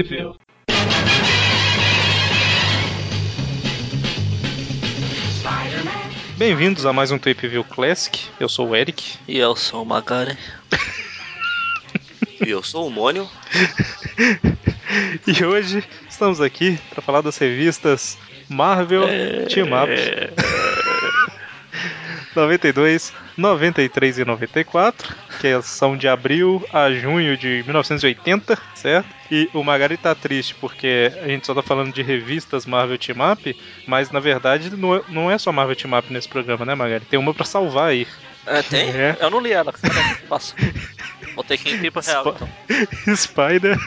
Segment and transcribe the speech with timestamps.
[0.00, 0.34] View.
[6.38, 8.18] Bem-vindos a mais um Tape View Classic.
[8.40, 9.18] Eu sou o Eric.
[9.28, 10.38] E eu sou o Magari.
[12.40, 13.28] E eu sou o Mônio.
[15.26, 18.16] E hoje estamos aqui para falar das revistas
[18.48, 19.04] Marvel
[19.48, 19.92] Team Up
[22.34, 29.08] 92, 93 e 94, que são de abril a junho de 1980, certo?
[29.30, 33.18] E o Magari tá triste porque a gente só tá falando de revistas Marvel Team
[33.32, 36.74] Up, mas na verdade não é, não é só Marvel Team Up nesse programa, né,
[36.74, 37.04] Magari?
[37.04, 38.06] Tem uma para salvar aí.
[38.46, 38.88] É, tem?
[38.90, 39.16] É.
[39.20, 39.72] Eu não li ela.
[40.28, 40.54] Passa.
[41.34, 42.48] Vou ter que ir tempo real, então.
[43.16, 43.78] Spider,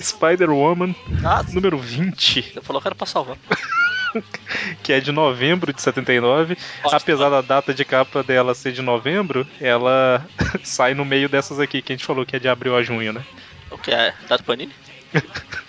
[0.00, 0.94] Spider-Woman,
[1.24, 2.42] Ah, número 20.
[2.54, 3.36] você falou que era pra salvar.
[4.82, 6.56] que é de novembro de 79.
[6.84, 6.96] Ótimo.
[6.96, 10.26] Apesar da data de capa dela ser de novembro, ela
[10.62, 13.12] sai no meio dessas aqui que a gente falou que é de abril a junho,
[13.12, 13.24] né?
[13.70, 14.14] O que é?
[14.28, 14.72] Dado Panini?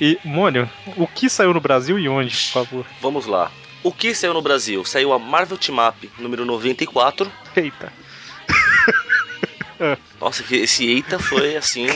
[0.00, 2.86] E, Mônio, o que saiu no Brasil e onde, por favor?
[3.00, 3.52] Vamos lá.
[3.82, 4.84] O que saiu no Brasil?
[4.84, 7.30] Saiu a Marvel Team Up número 94.
[7.54, 7.92] Eita.
[10.20, 11.86] Nossa, que esse eita foi assim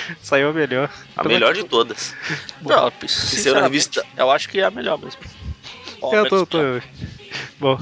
[0.22, 0.90] Saiu a melhor.
[1.16, 2.14] a melhor de todas.
[2.60, 3.10] Drops.
[3.12, 5.20] saiu na revista- Eu acho que é a melhor mesmo.
[6.12, 6.58] Eu tô, tô...
[6.58, 6.82] pior.
[7.58, 7.78] Bom,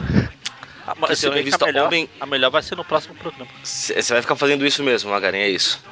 [0.86, 3.50] Ah, mas que se revista a melhor, Homem- a melhor vai ser no próximo programa.
[3.62, 5.82] Você vai ficar fazendo isso mesmo, Magarin, é isso.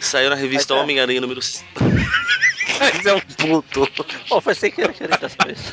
[0.00, 0.76] Saiu na revista é.
[0.78, 1.40] Homem-Aranha número.
[2.80, 3.86] Mas é um puto.
[4.28, 5.72] Pô, foi sem querer, querer dessa vez.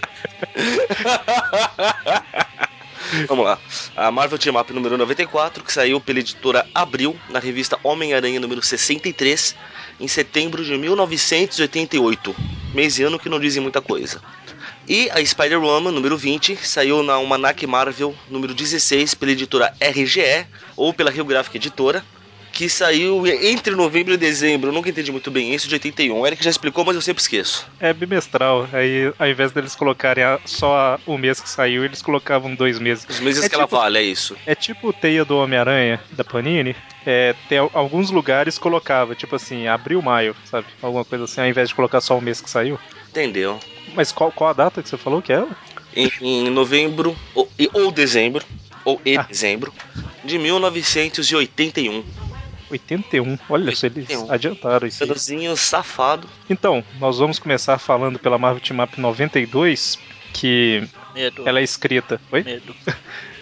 [3.28, 3.60] Vamos lá.
[3.96, 8.62] A Marvel Team Up número 94, que saiu pela editora Abril, na revista Homem-Aranha número
[8.62, 9.56] 63,
[10.00, 12.36] em setembro de 1988.
[12.74, 14.22] Mês e ano que não dizem muita coisa.
[14.88, 20.94] E a Spider-Woman número 20 saiu na Almanac Marvel número 16 pela editora RGE, ou
[20.94, 22.04] pela Rio Gráfica Editora,
[22.60, 24.68] que saiu entre novembro e dezembro.
[24.68, 26.20] Eu nunca entendi muito bem isso, de 81.
[26.20, 27.66] O Eric já explicou, mas eu sempre esqueço.
[27.80, 28.68] é bimestral.
[28.74, 33.06] Aí, ao invés deles colocarem só o mês que saiu, eles colocavam dois meses.
[33.10, 34.36] Os meses É que ela tipo- vale, é isso.
[34.46, 36.76] É tipo o Teia do Homem-Aranha, da Panini.
[37.06, 40.68] É, tem al- alguns lugares colocava, tipo assim, abril, maio, sabe?
[40.82, 42.78] Alguma coisa assim, ao invés de colocar só o mês que saiu.
[43.10, 43.58] Entendeu?
[43.96, 45.56] Mas qual, qual a data que você falou que é ela?
[45.96, 48.44] em, em novembro ou, ou dezembro,
[48.84, 49.24] ou e Ah.
[49.24, 49.74] dezembro,
[50.26, 52.04] de 1981.
[52.70, 53.38] 81.
[53.50, 54.32] Olha só, eles 81.
[54.32, 55.04] adiantaram isso.
[55.04, 55.08] aí.
[55.08, 56.28] Cedozinho safado.
[56.50, 60.00] Então, nós vamos começar falando pela Marvel Team Up 92,
[60.34, 61.48] que Medo.
[61.48, 62.20] ela é escrita.
[62.32, 62.44] Oi?
[62.44, 62.76] Medo.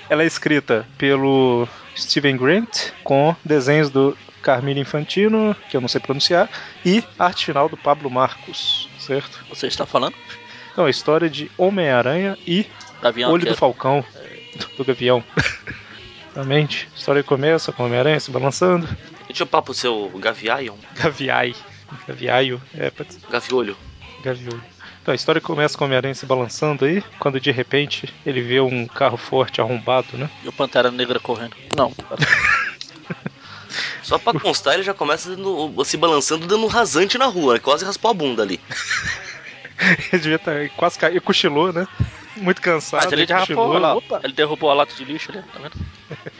[0.10, 6.00] Ela é escrita pelo Steven Grant, com desenhos do Carmine Infantino, que eu não sei
[6.00, 6.50] pronunciar,
[6.86, 9.44] e arte final do Pablo Marcos, certo?
[9.50, 10.16] Você está falando?
[10.72, 12.66] Então, a história de Homem-Aranha e
[13.02, 13.58] Gavião Olho do.
[13.58, 14.02] Falcão,
[14.78, 15.22] do Gavião.
[16.38, 16.88] Exatamente.
[16.94, 18.88] A história começa com o Homem-Aranha se balançando.
[19.38, 21.56] Deixa eu papo o seu Gaviaion, Gaviai.
[22.08, 22.60] Gaviaio.
[22.76, 23.78] É, pode ser Gaviolho.
[24.24, 24.64] Gaviolho.
[25.00, 28.60] Então a história começa com o Homem-Aranha se balançando aí, quando de repente ele vê
[28.60, 30.28] um carro forte arrombado, né?
[30.44, 31.56] E o Pantera Negra correndo.
[31.78, 31.94] Não.
[34.02, 37.60] Só pra constar, ele já começa dando- se balançando, dando um rasante na rua, né?
[37.60, 38.60] quase raspou a bunda ali.
[40.12, 41.88] Ele devia estar quase caiu, cochilou, né?
[42.38, 43.04] Muito cansado.
[43.04, 43.80] Mas ele aí derrapou, cochilou.
[44.10, 44.20] lá.
[44.24, 45.76] Ele derrubou a lata de lixo ali, tá vendo?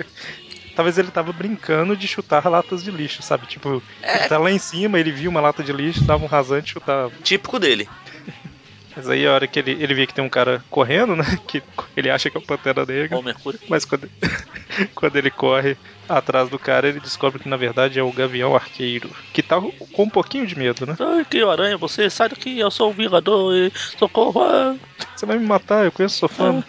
[0.78, 3.48] Talvez ele tava brincando de chutar latas de lixo, sabe?
[3.48, 4.20] Tipo, É.
[4.20, 6.74] ele tá lá em cima, ele viu uma lata de lixo, dava um rasante e
[6.74, 7.12] chutava.
[7.24, 7.90] Típico dele.
[8.96, 11.24] Mas aí a hora que ele, ele vê que tem um cara correndo, né?
[11.48, 11.64] Que
[11.96, 13.18] ele acha que é o Pantera Negra.
[13.18, 13.60] Ou Mercúrio.
[13.68, 14.08] Mas quando,
[14.94, 15.76] quando ele corre
[16.08, 19.10] atrás do cara, ele descobre que na verdade é o Gavião Arqueiro.
[19.34, 20.96] Que tá com um pouquinho de medo, né?
[21.00, 24.44] Ai, que aranha, você sai daqui, eu sou o Vingador e socorro.
[24.44, 24.76] ah.
[25.16, 26.64] Você vai me matar, eu conheço sua fama.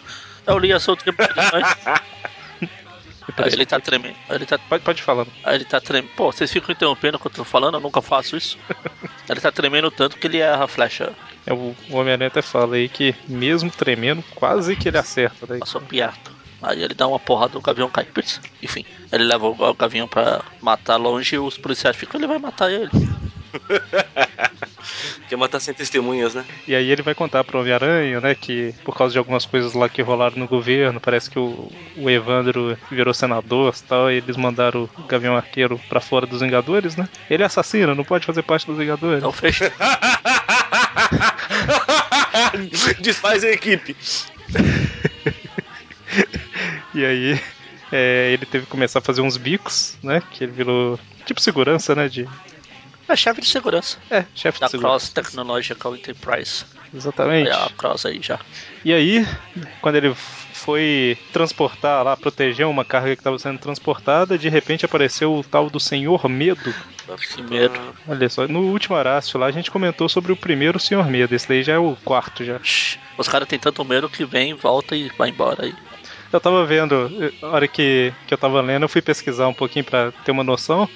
[0.47, 0.97] Eu li a sua
[3.37, 4.15] Aí ele tá tremendo.
[4.29, 5.25] Ele tá, Pode, pode falar.
[5.43, 6.11] aí ele tá tremendo.
[6.15, 8.57] Pô, vocês ficam interrompendo o que eu tô falando, eu nunca faço isso.
[9.29, 11.13] ele tá tremendo tanto que ele erra a flecha.
[11.45, 15.45] É, o Homem-Aranha até fala aí que, mesmo tremendo, quase que ele acerta.
[15.47, 15.59] Né?
[15.59, 16.37] Passou piato.
[16.61, 18.05] Aí ele dá uma porrada, o gavião cai.
[18.61, 22.37] Enfim, ele leva o o gavião pra matar longe e os policiais ficam, ele vai
[22.37, 22.89] matar ele.
[25.27, 26.43] Quer matar sem testemunhas, né?
[26.67, 29.87] E aí ele vai contar pro Homem-Aranha, né, que por causa de algumas coisas lá
[29.87, 34.35] que rolaram no governo, parece que o, o Evandro virou senador e tal, e eles
[34.35, 37.07] mandaram o Gavião Arqueiro pra fora dos Vingadores, né?
[37.29, 39.19] Ele é assassino, não pode fazer parte dos Vingadores.
[39.19, 39.71] Então fecha.
[42.99, 43.95] Desfaz a equipe.
[46.93, 47.39] E aí
[47.91, 50.21] é, ele teve que começar a fazer uns bicos, né?
[50.31, 52.07] Que ele virou tipo segurança, né?
[52.07, 52.27] De
[53.09, 53.97] É chefe de segurança.
[54.09, 55.11] É, chefe Da de segurança.
[55.11, 56.63] Cross Technological Enterprise.
[56.93, 57.49] Exatamente.
[57.49, 58.39] É a Cross aí já.
[58.85, 59.27] E aí,
[59.81, 60.13] quando ele
[60.53, 65.69] foi transportar lá, proteger uma carga que estava sendo transportada, de repente apareceu o tal
[65.69, 66.73] do Senhor Medo.
[67.33, 67.79] Que medo.
[68.07, 71.47] Olha só, no último Arácio lá a gente comentou sobre o primeiro Senhor Medo, esse
[71.47, 72.59] daí já é o quarto já.
[73.17, 75.73] Os caras têm tanto medo que vem, volta e vai embora aí.
[76.31, 79.53] Eu tava vendo, eh, a hora que, que eu tava lendo, eu fui pesquisar um
[79.53, 80.87] pouquinho pra ter uma noção.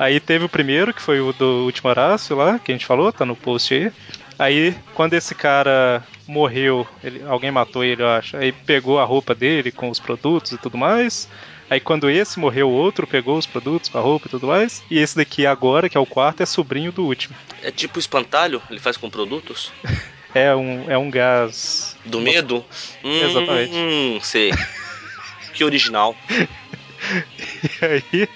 [0.00, 3.12] Aí teve o primeiro, que foi o do último Arácio lá, que a gente falou,
[3.12, 3.92] tá no post aí.
[4.38, 8.34] Aí, quando esse cara morreu, ele- alguém matou ele, eu acho.
[8.38, 11.28] Aí pegou a roupa dele com os produtos e tudo mais.
[11.68, 14.82] Aí quando esse morreu, o outro pegou os produtos com a roupa e tudo mais.
[14.90, 17.36] E esse daqui agora, que é o quarto, é sobrinho do último.
[17.62, 18.62] É tipo espantalho?
[18.70, 19.70] Ele faz com produtos?
[20.32, 21.96] É um, é um gás.
[22.04, 22.64] Do medo?
[23.02, 23.74] Hum, Exatamente.
[23.74, 24.52] Hum, sei.
[25.52, 26.14] que original.
[27.82, 28.28] E aí,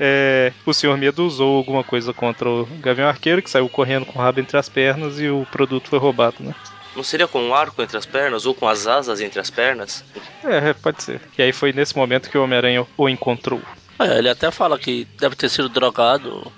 [0.00, 4.18] é, o Senhor Medo usou alguma coisa contra o Gavião Arqueiro, que saiu correndo com
[4.18, 6.54] o rabo entre as pernas e o produto foi roubado, né?
[6.96, 10.02] Não seria com um arco entre as pernas ou com as asas entre as pernas?
[10.42, 11.20] É, pode ser.
[11.38, 13.60] E aí foi nesse momento que o Homem-Aranha o encontrou.
[13.98, 16.50] É, ele até fala que deve ter sido drogado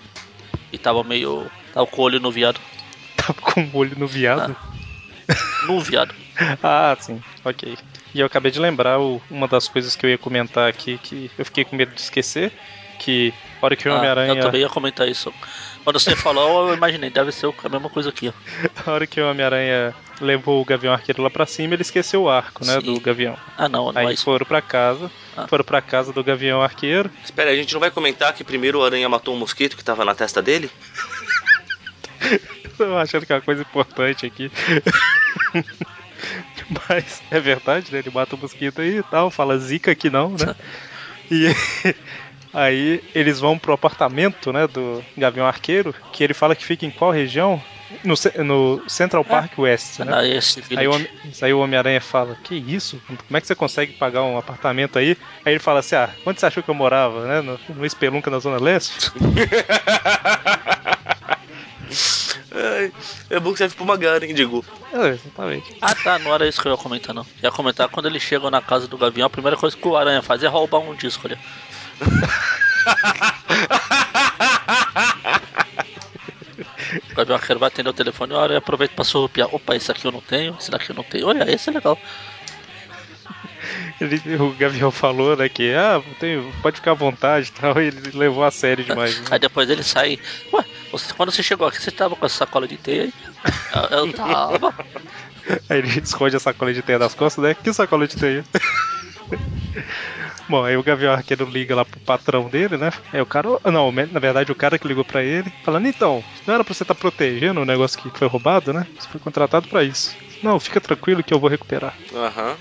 [0.73, 1.45] e tava meio.
[1.75, 2.61] tava com o olho no viado.
[3.17, 4.57] Tava com o olho no viado.
[5.67, 6.15] No viado.
[6.63, 7.77] Ah, sim, ok.
[8.15, 11.31] E eu acabei de lembrar o- uma das coisas que eu ia comentar aqui que
[11.39, 12.51] eu fiquei com medo de esquecer.
[13.05, 14.35] Que a hora que o Ah, Homem-Aranha.
[14.35, 15.33] eu também ia comentar isso.
[15.83, 18.33] Quando você falou, eu imaginei, deve ser a mesma coisa aqui, ó.
[18.87, 22.31] A hora que o Homem-Aranha levou o Gavião Arqueiro lá pra cima, ele esqueceu o
[22.31, 22.75] arco, né?
[22.81, 22.95] Sim.
[22.95, 23.37] Do Gavião.
[23.59, 25.11] Ah não, não Aí é foram pra casa.
[25.37, 25.49] Ah.
[25.49, 27.11] Foram pra casa do Gavião Arqueiro.
[27.25, 29.83] Espera, aí, a gente não vai comentar que primeiro o aranha matou um mosquito que
[29.83, 30.71] tava na testa dele?
[32.79, 34.51] Tô achando que é uma coisa importante aqui.
[36.89, 37.99] Mas é verdade, né?
[37.99, 40.55] Ele mata o mosquito aí e tal, fala zica aqui não, né?
[41.31, 41.47] E
[42.53, 46.91] aí eles vão pro apartamento, né, do Gavião Arqueiro, que ele fala que fica em
[46.91, 47.63] qual região?
[48.03, 50.13] No, no Central Park West, né?
[50.15, 51.09] Ah, esse Aí o,
[51.43, 53.01] aí o Homem-Aranha fala, que isso?
[53.07, 55.17] Como é que você consegue pagar um apartamento aí?
[55.45, 57.43] Aí ele fala assim, ah, onde você achou que eu morava, né?
[57.43, 59.13] No, no Espelunca na Zona Leste?
[63.31, 64.65] É bom que serve pro Magaren, digo.
[64.93, 65.77] É, exatamente.
[65.81, 67.27] Ah tá, não era isso que eu ia comentar não.
[67.43, 70.23] Ia comentar quando eles chegam na casa do Gavião, a primeira coisa que o Aranha
[70.23, 71.39] faz é roubar um disco ali.
[77.13, 79.49] O Gavião Arqueiro vai atender o telefone e o Aranha aproveita pra surrupiar.
[79.55, 81.27] Opa, esse aqui eu não tenho, esse daqui eu não tenho.
[81.27, 81.99] Olha, esse é legal.
[84.01, 87.87] Ele, o Gavião falou, né, que ah, tem, pode ficar à vontade e tal, e
[87.87, 89.19] ele levou a sério demais.
[89.21, 89.27] né?
[89.31, 90.19] Aí depois ele sai.
[90.53, 93.13] Ué, você- quando você chegou aqui, você tava com essa sacola de teia aí?
[93.93, 94.75] Eu, eu tava.
[95.71, 97.55] Aí ele esconde a sacola de teia das costas, né?
[97.55, 98.45] Que sacola de teia?
[100.49, 102.91] Bom, aí o Gavião Arqueiro liga lá pro patrão dele, né?
[103.13, 106.55] Aí o cara, não, na verdade o cara que ligou pra ele, falando, então, não
[106.55, 108.87] era pra você estar protegendo o negócio que foi roubado, né?
[108.99, 110.17] Você foi contratado pra isso.
[110.43, 111.95] Não, fica tranquilo que eu vou recuperar.
[112.15, 112.57] Aham.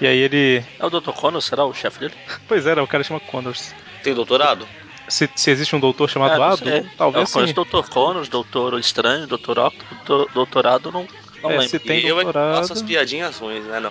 [0.00, 1.12] E aí ele, É o Dr.
[1.12, 2.14] Connor, será o chefe dele?
[2.48, 3.72] pois é, o cara chama Connors.
[4.02, 4.66] Tem doutorado?
[5.08, 7.80] Se, se existe um doutor chamado É, Ado, talvez eu conheço sim.
[7.82, 7.88] Dr.
[7.88, 11.06] Connors, Doutor Estranho, Doutor Octo, doutor- Doutorado, não,
[11.42, 11.68] não É, lembro.
[11.68, 12.56] se tem e eu é que doutorado.
[12.56, 13.80] faço as piadinhas ruins, né?
[13.80, 13.90] Não,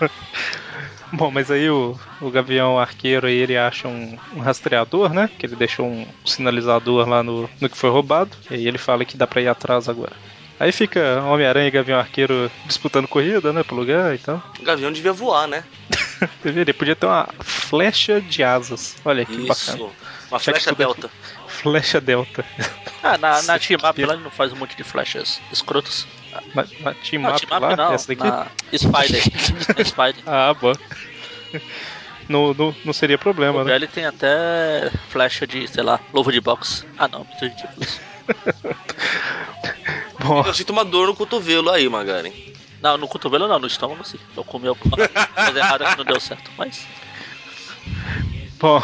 [0.00, 0.08] não.
[1.12, 5.28] Bom, mas aí o, o Gavião Arqueiro aí ele acha um, um rastreador, né?
[5.38, 8.30] Que ele deixou um sinalizador lá no, no que foi roubado.
[8.50, 10.12] E aí ele fala que dá pra ir atrás agora.
[10.58, 13.62] Aí fica Homem-Aranha e Gavião Arqueiro disputando corrida, né?
[13.64, 14.40] Pro lugar e tal.
[14.60, 15.64] O Gavião devia voar, né?
[16.44, 18.94] Ele podia ter uma flecha de asas.
[19.04, 19.78] Olha que bacana.
[19.78, 19.90] Isso.
[20.30, 21.10] Uma Já flecha delta.
[21.60, 22.42] Flecha Delta.
[23.02, 26.06] Ah, na, na Team Up lá ele não faz um monte de flechas escrotas.
[26.54, 28.24] Na, na Team Não, Up Team Up lá, não, essa daqui.
[28.24, 29.22] na Spider.
[29.86, 30.22] Spider.
[30.26, 30.72] Ah, bom.
[32.28, 33.72] Não, não, não seria problema, O né?
[33.72, 36.86] Belly tem até flecha de, sei lá, lobo de boxe.
[36.96, 38.00] Ah não, muito ridículo isso.
[40.22, 42.32] Bom, Eu sinto uma dor no cotovelo aí, Magaren.
[42.80, 44.18] Não, no cotovelo não, no estômago sim.
[44.36, 46.86] Eu comi alguma coisa errada que não deu certo, mas.
[48.58, 48.82] Bom,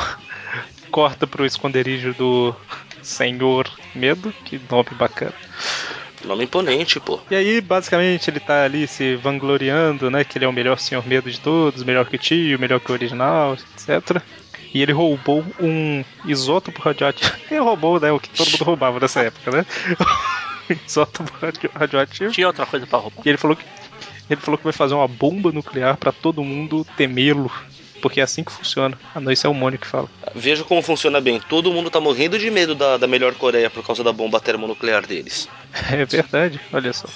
[0.90, 2.54] corta pro esconderijo do
[3.02, 5.34] Senhor Medo, que nome bacana.
[6.24, 7.20] Nome imponente, pô.
[7.30, 10.24] E aí, basicamente, ele tá ali se vangloriando, né?
[10.24, 12.90] Que ele é o melhor Senhor Medo de todos, melhor que o tio, melhor que
[12.90, 14.22] o original, etc.
[14.74, 17.32] E ele roubou um isótopo radioativo.
[17.50, 18.10] Ele roubou, né?
[18.12, 19.66] O que todo mundo roubava nessa época, né?
[20.86, 22.32] isótopo radio- radioativo.
[22.32, 23.22] Tinha outra coisa pra roubar.
[23.24, 23.64] E ele falou que
[24.28, 27.50] ele falou que vai fazer uma bomba nuclear pra todo mundo temê-lo.
[28.06, 28.96] Porque é assim que funciona.
[29.12, 30.08] Ah, não, isso é o Mônio que fala.
[30.32, 31.40] Veja como funciona bem.
[31.48, 35.04] Todo mundo tá morrendo de medo da, da melhor Coreia por causa da bomba termonuclear
[35.04, 35.48] deles.
[35.90, 37.08] É verdade, olha só.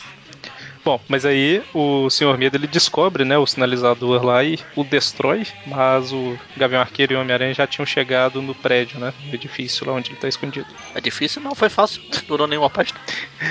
[0.84, 5.46] Bom, mas aí o Senhor Medo ele descobre, né, o sinalizador lá e o destrói,
[5.66, 9.86] mas o Gavião Arqueiro e o Homem-Aranha já tinham chegado no prédio, né, no edifício
[9.86, 10.66] lá onde ele tá escondido.
[10.94, 11.40] É difícil?
[11.42, 12.02] Não, foi fácil.
[12.12, 12.98] Não durou nenhuma página.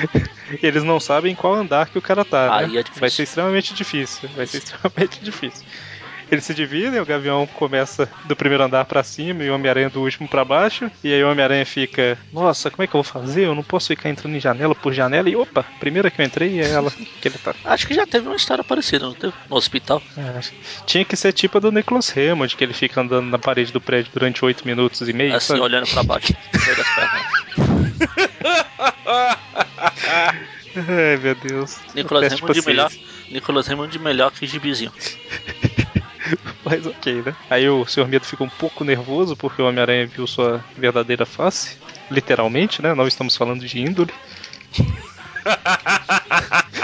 [0.62, 2.80] Eles não sabem qual andar que o cara tá, Aí né?
[2.80, 3.00] é difícil.
[3.02, 5.66] Vai ser extremamente difícil, vai ser extremamente difícil.
[6.32, 10.02] Eles se dividem, o Gavião começa do primeiro andar pra cima e o Homem-Aranha do
[10.02, 10.92] último pra baixo.
[11.04, 13.46] E aí o Homem-Aranha fica, nossa, como é que eu vou fazer?
[13.46, 15.28] Eu não posso ficar entrando em janela por janela.
[15.30, 17.56] E opa, a primeira que eu entrei é ela que ele tá.
[17.66, 19.34] Acho que já teve uma história parecida, não teve?
[19.50, 20.02] No hospital.
[20.18, 20.40] É,
[20.86, 23.82] tinha que ser tipo a do Nicholas Hammond, que ele fica andando na parede do
[23.82, 25.36] prédio durante 8 minutos e meio.
[25.36, 25.62] Assim, sabe?
[25.62, 26.34] olhando pra baixo.
[30.76, 31.78] Ai, meu Deus.
[31.96, 32.92] Nicolas Raymond de melhor.
[33.32, 34.92] Nicolas Raymond de melhor que gibizinho.
[36.64, 37.36] Mas ok, né?
[37.50, 38.08] Aí o Sr.
[38.08, 41.78] Medo fica um pouco nervoso porque o Homem-Aranha viu sua verdadeira face.
[42.10, 42.94] Literalmente, né?
[42.94, 44.14] Não estamos falando de índole.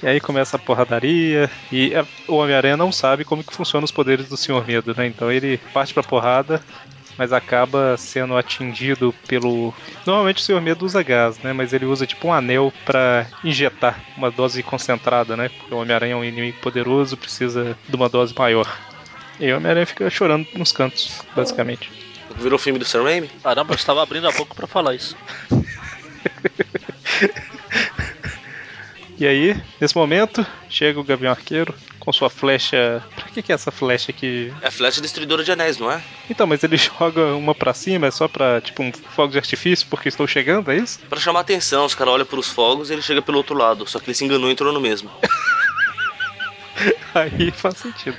[0.00, 3.90] E aí começa a porradaria e a- o Homem-Aranha não sabe como que funcionam os
[3.90, 4.64] poderes do Sr.
[4.64, 5.06] Medo, né?
[5.06, 6.64] Então ele parte pra porrada,
[7.18, 9.74] mas acaba sendo atingido pelo.
[10.06, 10.60] Normalmente o Sr.
[10.60, 11.52] Medo usa gás, né?
[11.52, 15.48] Mas ele usa tipo um anel pra injetar uma dose concentrada, né?
[15.48, 18.78] Porque o Homem-Aranha é um inimigo poderoso, precisa de uma dose maior.
[19.40, 21.90] E o Homem-Aranha fica chorando nos cantos, basicamente.
[22.36, 23.28] Virou filme do Sam Raimi?
[23.42, 25.16] Caramba, eu estava abrindo a boca pra falar isso.
[29.20, 31.74] E aí, nesse momento, chega o Gavião Arqueiro
[32.08, 33.02] com sua flecha.
[33.14, 34.50] Pra que, que é essa flecha aqui?
[34.62, 36.00] É a flecha destruidora de anéis, não é?
[36.30, 39.86] Então, mas ele joga uma pra cima, é só pra, tipo, um fogo de artifício
[39.90, 41.00] porque estou chegando, é isso?
[41.00, 43.86] Pra chamar atenção, os caras olham pros fogos e ele chega pelo outro lado.
[43.86, 45.10] Só que ele se enganou e entrou no mesmo.
[47.14, 48.16] Aí faz sentido.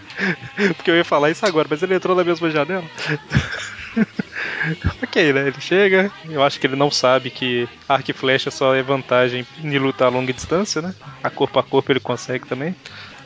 [0.75, 2.85] Porque eu ia falar isso agora, mas ele entrou na mesma janela.
[5.01, 5.47] ok, né?
[5.47, 9.47] Ele chega, eu acho que ele não sabe que arco e flecha só é vantagem
[9.63, 10.93] em luta a longa distância, né?
[11.23, 12.75] A corpo a corpo ele consegue também.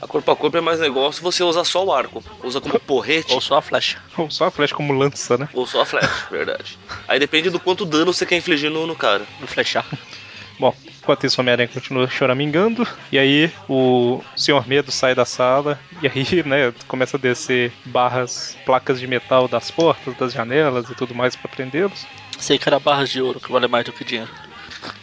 [0.03, 2.21] A corpo a corpo é mais negócio você usar só o arco.
[2.43, 3.99] Usa como porrete Ou só a flecha.
[4.17, 5.47] Ou só a flecha como lança, né?
[5.53, 6.77] ou só a flecha, verdade.
[7.07, 9.23] Aí depende do quanto dano você quer infligir no, no cara.
[9.39, 9.85] No flechar.
[10.59, 15.79] Bom, enquanto isso o Homem-Aranha continua choramingando, e aí o Senhor Medo sai da sala,
[16.01, 20.95] e aí, né, começa a descer barras, placas de metal das portas, das janelas e
[20.95, 22.05] tudo mais pra prendê-los.
[22.37, 24.29] Sei que era barras de ouro, que vale mais do que dinheiro.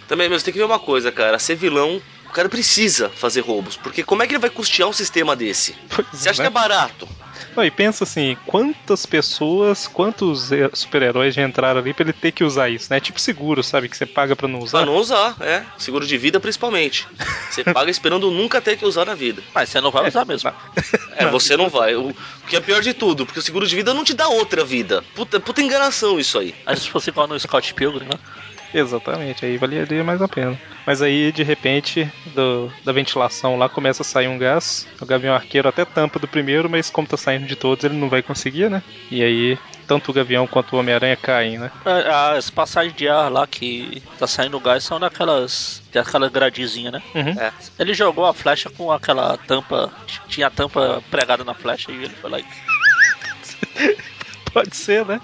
[0.07, 1.39] Também, mas tem que ver uma coisa, cara.
[1.39, 3.77] Ser vilão, o cara precisa fazer roubos.
[3.77, 5.77] Porque como é que ele vai custear um sistema desse?
[6.13, 7.09] Você acha que é barato?
[7.57, 12.31] Não, e pensa assim, quantas pessoas, quantos eh, super-heróis já entraram ali pra ele ter
[12.31, 13.01] que usar isso, né?
[13.01, 13.89] Tipo seguro, sabe?
[13.89, 14.79] Que você paga pra não usar.
[14.79, 15.65] Pra não usar, é.
[15.77, 17.09] Seguro de vida principalmente.
[17.51, 19.43] Você paga esperando nunca ter que usar na vida.
[19.53, 20.53] Mas você não vai usar mesmo.
[21.17, 21.95] É, você não vai.
[21.97, 24.29] O, o que é pior de tudo, porque o seguro de vida não te dá
[24.29, 25.05] outra vida.
[25.15, 26.55] Puta, puta enganação isso aí.
[26.65, 28.19] Mas se fosse igual no Scott Pilgrim, né?
[28.73, 30.59] Exatamente, aí valeria mais a pena.
[30.87, 34.87] Mas aí, de repente, do- da ventilação lá começa a sair um gás.
[35.01, 38.09] O Gavião Arqueiro até tampa do primeiro, mas como tá saindo de todos, ele não
[38.09, 38.83] vai conseguir, né?
[39.11, 41.71] E aí, tanto o Gavião quanto o Homem-Aranha caem, né?
[41.85, 45.83] É, As passagens de ar lá que tá saindo gás são daquelas.
[45.93, 47.03] daquela gradezinha, né?
[47.15, 47.41] Uhum.
[47.41, 47.53] É.
[47.79, 49.91] Ele jogou a flecha com aquela tampa.
[50.29, 52.45] Tinha a tampa pregada na flecha e ele foi lá e.
[54.53, 55.21] Pode ser, né?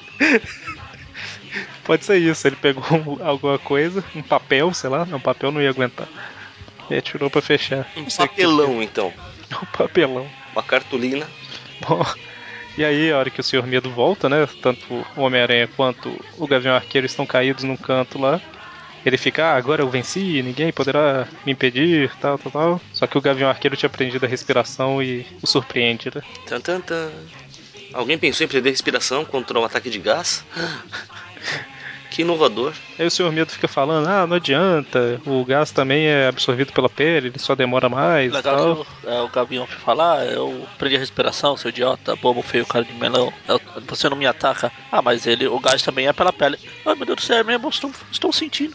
[1.84, 5.60] Pode ser isso, ele pegou um- alguma coisa, um papel, sei lá, não, papel não
[5.62, 6.08] ia aguentar.
[6.90, 7.86] E atirou pra fechar.
[7.96, 9.12] Um Não sei o que- papelão, então.
[9.62, 10.28] Um papelão.
[10.52, 11.26] Uma cartolina.
[11.86, 12.04] Bom,
[12.76, 14.48] e aí, a hora que o Senhor Medo volta, né?
[14.60, 14.82] Tanto
[15.16, 18.40] o Homem-Aranha quanto o Gavião Arqueiro estão caídos num canto lá.
[19.04, 22.80] Ele fica, ah, agora eu venci, ninguém poderá me impedir, tal, tal, tal.
[22.92, 26.22] Só que o Gavião Arqueiro tinha aprendido a respiração e o surpreende, né?
[26.48, 27.10] Tan, tan, tan.
[27.92, 30.44] Alguém pensou em perder a respiração contra um ataque de gás?
[32.08, 32.72] Que inovador.
[32.98, 36.88] Aí o Senhor Medo fica falando, ah, não adianta, o gás também é absorvido pela
[36.88, 38.32] pele, ele só demora mais.
[38.32, 42.42] Legal que o, é, o Gavião falar, ah, eu prendi a respiração, seu idiota, bobo,
[42.42, 43.32] feio, cara de melão.
[43.48, 44.72] Eu- você não me ataca.
[44.90, 46.56] Ah, mas ele, o gás também é pela pele.
[46.86, 48.74] Ai meu Deus do céu, é mesmo, estou, estou sentindo.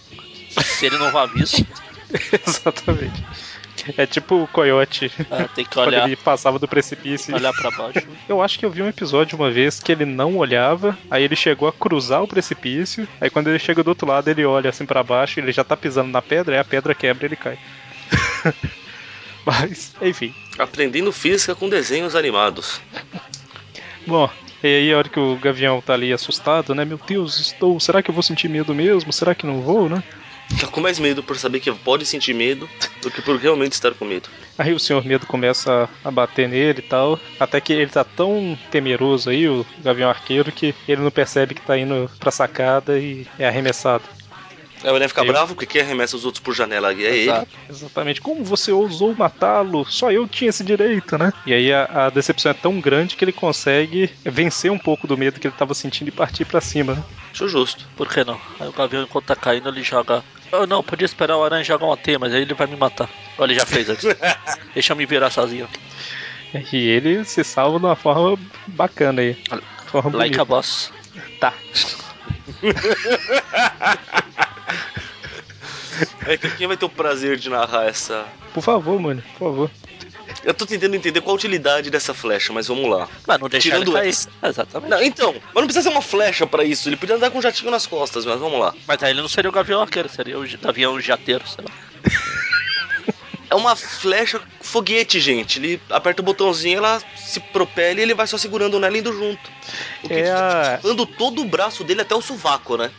[0.49, 1.65] Se ele não avisa,
[2.45, 3.23] Exatamente.
[3.97, 7.31] É tipo o coiote é, tem que quando olhar, ele passava do precipício.
[7.31, 8.07] e- olhar pra baixo.
[8.27, 11.35] Eu acho que eu vi um episódio uma vez que ele não olhava, aí ele
[11.35, 14.85] chegou a cruzar o precipício, aí quando ele chega do outro lado ele olha assim
[14.85, 17.57] pra baixo, ele já tá pisando na pedra, aí a pedra quebra e ele cai.
[19.45, 20.33] Mas, enfim.
[20.59, 22.79] Aprendendo física com desenhos animados.
[24.05, 24.29] Bom,
[24.63, 26.85] e aí a hora que o Gavião tá ali assustado, né?
[26.85, 27.79] Meu Deus, estou.
[27.79, 29.11] Será que eu vou sentir medo mesmo?
[29.11, 30.03] Será que não vou, né?
[30.59, 32.69] Tá com mais medo por saber que pode sentir medo
[33.01, 34.29] do que por realmente estar com medo.
[34.57, 37.19] Aí o Senhor Medo começa a a bater nele e tal.
[37.39, 41.61] Até que ele tá tão temeroso aí, o Gavião Arqueiro, que ele não percebe que
[41.61, 44.03] tá indo pra sacada e é arremessado.
[44.83, 47.21] Aí o Aranha fica Eu- bravo porque quem arremessa os outros por janela é ele.
[47.23, 48.21] Exato, exatamente.
[48.21, 49.85] Como você ousou matá-lo?
[49.85, 51.31] Só eu tinha esse direito, né?
[51.45, 55.17] E aí a, a decepção é tão grande que ele consegue vencer um pouco do
[55.17, 56.95] medo que ele tava sentindo e partir pra cima.
[56.95, 57.03] né?
[57.31, 57.85] Acho justo.
[57.95, 58.39] Por que não?
[58.59, 60.23] Aí o Gavião, enquanto tá caindo, ele joga.
[60.51, 63.09] Eu não, podia esperar o Aranha jogar uma T, mas aí ele vai me matar.
[63.37, 64.03] Ou ele já fez antes.
[64.73, 65.67] Deixa eu me virar sozinho.
[66.73, 69.37] E ele se salva de uma forma bacana aí.
[69.87, 70.41] Forma Like bonita.
[70.41, 70.91] a boss.
[71.39, 71.53] Tá.
[76.25, 78.25] É que quem vai ter o prazer de narrar essa.
[78.53, 79.71] Por favor, mano, por favor.
[80.43, 83.07] Eu tô tentando entender qual a utilidade dessa flecha, mas vamos lá.
[83.27, 84.09] Mas não deixar ele Tirando cair.
[84.09, 84.29] essa.
[84.41, 84.89] Exatamente.
[84.89, 86.89] Não, então, mas não precisa ser uma flecha pra isso.
[86.89, 88.73] Ele podia andar com um jatinho nas costas, mas vamos lá.
[88.87, 91.71] Mas aí ele não seria o Gavião Arqueiro, seria o Gavião Jateiro, sei lá.
[93.51, 95.59] É uma flecha foguete, gente.
[95.59, 99.49] Ele aperta o botãozinho, ela se propele e ele vai só segurando nela indo junto.
[100.03, 102.89] O que É a- ando todo o braço dele até o sovaco, né?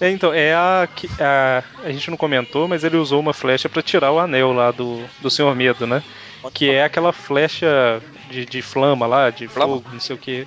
[0.00, 0.88] É, então, é a
[1.20, 4.70] a, a gente não comentou, mas ele usou uma flecha pra tirar o anel lá
[4.70, 6.02] do, do Senhor Medo, né?
[6.52, 8.00] Que é aquela flecha
[8.30, 9.74] de, de flama lá, de Flama?
[9.76, 10.46] fogo, não sei o que.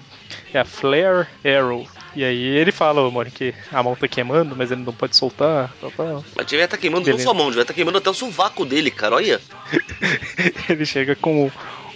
[0.54, 1.88] É a Flare Arrow.
[2.16, 5.16] E aí ele fala, ô, Mori, que a mão tá queimando, mas ele não pode
[5.16, 5.74] soltar.
[5.80, 6.26] Tal, tal.
[6.36, 7.24] Mas devia estar queimando não Beleza.
[7.24, 9.16] só a mão, devia estar queimando até o sovaco dele, cara.
[9.16, 9.40] Olha.
[10.70, 11.50] Ele chega com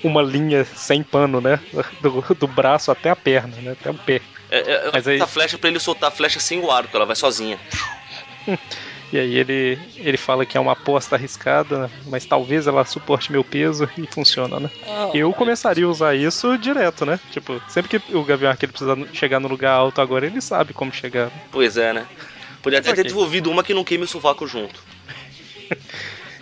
[0.04, 1.60] uma linha sem pano, né?
[2.02, 3.72] Do, do braço até a perna, né?
[3.74, 4.22] Até o pé.
[4.50, 7.06] É, é, Mas aí- Essa flecha pra ele soltar a flecha sem o arco, ela
[7.06, 7.60] vai sozinha.
[9.14, 11.90] E aí ele, ele fala que é uma aposta arriscada, né?
[12.08, 14.70] mas talvez ela suporte meu peso e funciona, né?
[15.14, 17.20] Eu começaria a usar isso direto, né?
[17.32, 20.92] Tipo, sempre que o Gavião Arqueiro precisa chegar no lugar alto agora, ele sabe como
[20.92, 21.32] chegar.
[21.52, 22.06] Pois é, né?
[22.62, 24.84] Podia até ter desenvolvido uma que não queime o sovaco junto.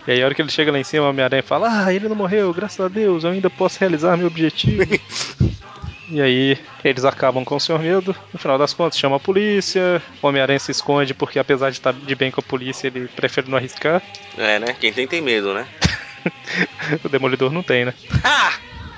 [0.06, 2.10] E aí a hora que ele chega lá em cima, o Homem-Aranha fala, ah, ele
[2.10, 4.82] não morreu, graças a Deus, eu ainda posso realizar meu objetivo.
[6.08, 10.02] e aí eles acabam com o Senhor Medo, no final das contas chama a polícia,
[10.22, 13.50] o Homem-Aranha se esconde porque apesar de estar de bem com a polícia, ele prefere
[13.50, 14.02] não arriscar.
[14.36, 14.76] É, né?
[14.78, 15.66] Quem tem, tem medo, né?
[17.04, 17.94] O Demolidor não tem, né?
[18.22, 18.52] Ah!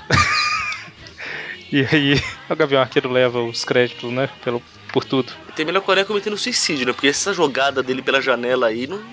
[1.69, 4.29] E aí o Gavião Arqueiro leva os créditos, né?
[4.41, 5.33] Pelo, por tudo.
[5.53, 6.93] Tem melhor Coreia cometendo suicídio, né?
[6.93, 9.03] Porque essa jogada dele pela janela aí não.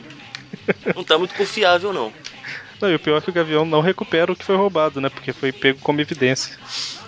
[0.95, 2.13] Não tá muito confiável, não.
[2.81, 5.09] Não, e o pior é que o Gavião não recupera o que foi roubado, né?
[5.09, 6.57] Porque foi pego como evidência.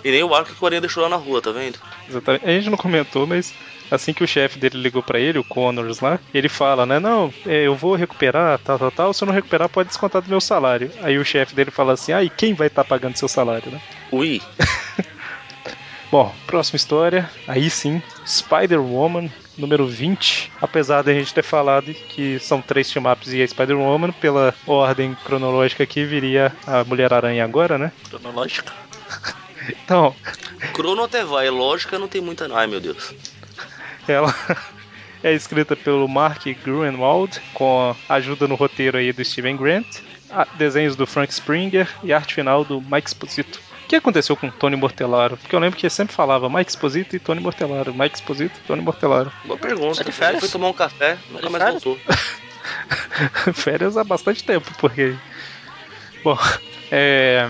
[0.03, 1.77] E nem o arco que o Coreia deixou lá na rua, tá vendo?
[2.07, 2.45] Exatamente.
[2.45, 3.53] A gente não comentou, mas
[3.89, 6.99] assim que o chefe dele ligou pra ele, o Connors lá, ele fala, né?
[6.99, 9.13] Não, é, eu vou recuperar, tal, tal, tal.
[9.13, 10.91] Se eu não recuperar, pode descontar do meu salário.
[11.01, 13.81] Aí o chefe dele fala assim: ah, e quem vai estar pagando seu salário, né?
[14.11, 14.41] Ui.
[16.17, 17.29] Bom, próxima história.
[17.47, 20.51] Aí sim, Spider-Woman, número 20.
[20.59, 25.83] Apesar da gente ter falado que são três team-ups e a Spider-Woman, pela ordem cronológica
[25.83, 27.91] aqui, viria a Mulher-Aranha agora, né?
[28.09, 28.73] Cronológica.
[29.83, 30.15] Então,
[30.73, 32.47] Crono até vai, lógica não tem muita.
[32.55, 33.13] Ai meu Deus.
[34.07, 34.33] ela
[35.21, 39.85] é escrita pelo Mark Gruenwald, com ajuda no roteiro aí do Steven Grant,
[40.31, 43.66] a- desenhos do Frank Springer e arte final do Mike Exposito.
[43.87, 45.37] O que aconteceu com Tony Mortellaro?
[45.37, 47.93] Porque eu lembro que ele sempre falava Mike Exposito e Tony Mortellaro.
[47.93, 49.31] Mike Exposito e Tony Mortellaro.
[49.45, 49.99] Boa pergunta.
[49.99, 50.33] Tá de férias?
[50.33, 51.83] Ele foi tomar um café, nunca de mais férias?
[51.85, 52.13] voltou.
[53.55, 55.15] Férias há bastante tempo, porque.
[56.21, 56.37] Bom,
[56.91, 57.49] é.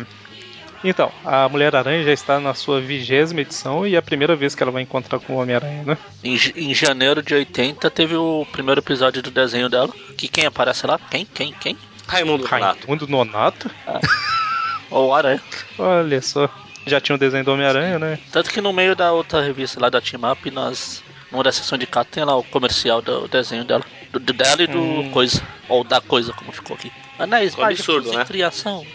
[0.83, 4.61] Então, a Mulher-Aranha já está na sua vigésima edição e é a primeira vez que
[4.61, 5.97] ela vai encontrar com o Homem-Aranha, né?
[6.23, 9.89] Em, em janeiro de 80 teve o primeiro episódio do desenho dela.
[10.15, 10.99] Que quem aparece lá?
[11.09, 11.25] Quem?
[11.25, 11.51] Quem?
[11.53, 11.75] Quem?
[12.07, 12.81] Raimundo Renato.
[12.81, 13.71] Raimundo Nonato?
[14.89, 15.41] Ou o Aranha.
[15.77, 16.49] Olha só.
[16.87, 18.17] Já tinha o desenho do Homem-Aranha, né?
[18.31, 21.77] Tanto que no meio da outra revista lá da Team Up, nós, numa da sessão
[21.77, 23.83] de carta, tem lá o comercial do desenho dela.
[24.11, 25.11] Do, do dela e do Hum.
[25.11, 25.41] coisa.
[25.67, 26.89] Ou da coisa, como ficou aqui.
[27.19, 28.25] Anéis Um mágicos absurdo, né?
[28.25, 28.85] criação.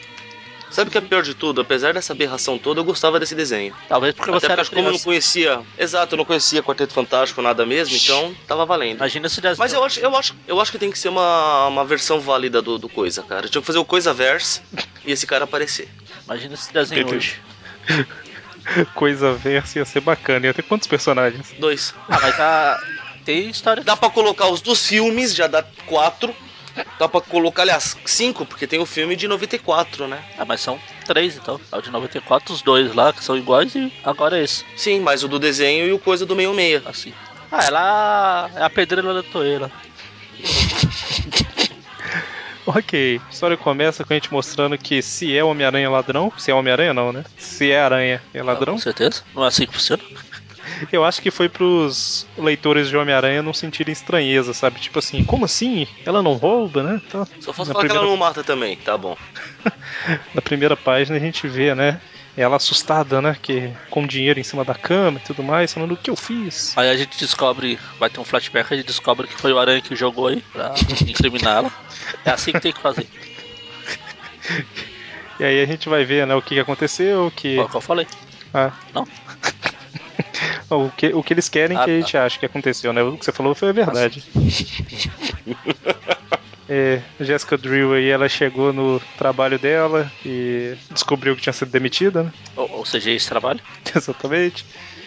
[0.73, 1.61] Sabe o que é pior de tudo?
[1.61, 3.75] Apesar dessa aberração toda, eu gostava desse desenho.
[3.89, 5.61] Talvez porque você Até era porque, como eu não conhecia.
[5.79, 8.97] Exato, eu não conhecia Quarteto Fantástico, nada mesmo, então tava valendo.
[8.97, 9.59] Imagina se desenho.
[9.59, 12.63] Mas eu acho, eu acho, eu acho que tem que ser uma, uma versão válida
[12.63, 13.49] do, do coisa, cara.
[13.49, 14.63] Tinha que fazer o coisa verse
[15.05, 15.89] e esse cara aparecer.
[16.25, 17.17] Imagina esse desenho Beleza.
[17.17, 17.43] hoje.
[18.95, 20.47] Coisa versa ia ser bacana.
[20.47, 21.53] Ia ter quantos personagens?
[21.59, 21.93] Dois.
[22.09, 22.81] Ah, mas a...
[23.25, 23.83] tem história.
[23.83, 26.35] Dá pra colocar os dos filmes, já dá quatro.
[26.99, 30.23] Dá pra colocar, aliás, cinco, porque tem o filme de 94, né?
[30.39, 31.61] Ah, mas são três então.
[31.71, 34.65] É o de 94, os dois lá que são iguais e agora esse.
[34.77, 36.83] Sim, mais o do desenho e o coisa do meio-meia.
[36.87, 37.13] Assim.
[37.51, 39.71] Ah, ela é a pedreira da toeira.
[42.65, 46.51] Ok, a história começa com a gente mostrando que se é Homem-Aranha é ladrão, se
[46.51, 47.25] é Homem-Aranha não, né?
[47.37, 49.25] Se é aranha é ladrão, Com certeza.
[49.35, 50.03] Não é assim que funciona.
[50.91, 54.81] Eu acho que foi pros leitores de Homem-Aranha não sentirem estranheza, sabe?
[54.81, 55.87] Tipo assim, como assim?
[56.05, 57.01] Ela não rouba, né?
[57.07, 59.17] Então, Só fosse falar que ela primeira- não mata também, tá bom.
[60.35, 62.01] Na primeira página a gente vê, né?
[62.37, 63.37] Ela assustada, né?
[63.43, 66.73] Que com dinheiro em cima da cama e tudo mais, falando o que eu fiz.
[66.79, 69.83] Aí a gente descobre, vai ter um flashback, a gente descobre que foi o Aranha
[69.83, 70.73] que jogou aí pra
[71.07, 71.73] incriminar ela.
[72.25, 73.07] É assim que tem que fazer.
[75.41, 77.59] E aí a gente vai ver, né, o que aconteceu, que...
[77.59, 78.07] O que eu falei.
[78.55, 78.71] Ah.
[78.95, 79.09] Não?
[80.77, 82.01] O, que, o que eles querem Ah, que a tá.
[82.01, 83.03] gente acha que aconteceu, né?
[83.03, 84.25] O que você falou foi a verdade.
[86.69, 92.23] É, Jessica Drill aí, ela chegou no trabalho dela e descobriu que tinha sido demitida,
[92.23, 92.33] né?
[92.57, 93.61] Ou, ou seja, esse trabalho.
[93.95, 94.65] Exatamente.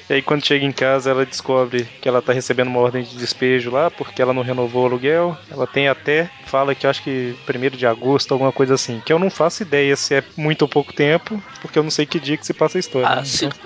[0.07, 3.17] E aí quando chega em casa ela descobre que ela tá recebendo uma ordem de
[3.17, 5.35] despejo lá porque ela não renovou o aluguel.
[5.49, 9.01] Ela tem até, fala que acho que 1 de agosto, alguma coisa assim.
[9.03, 12.05] Que eu não faço ideia se é muito ou pouco tempo, porque eu não sei
[12.05, 13.07] que dia que se passa a história.
[13.07, 13.25] Ah, né?
[13.25, 13.57] se, Então,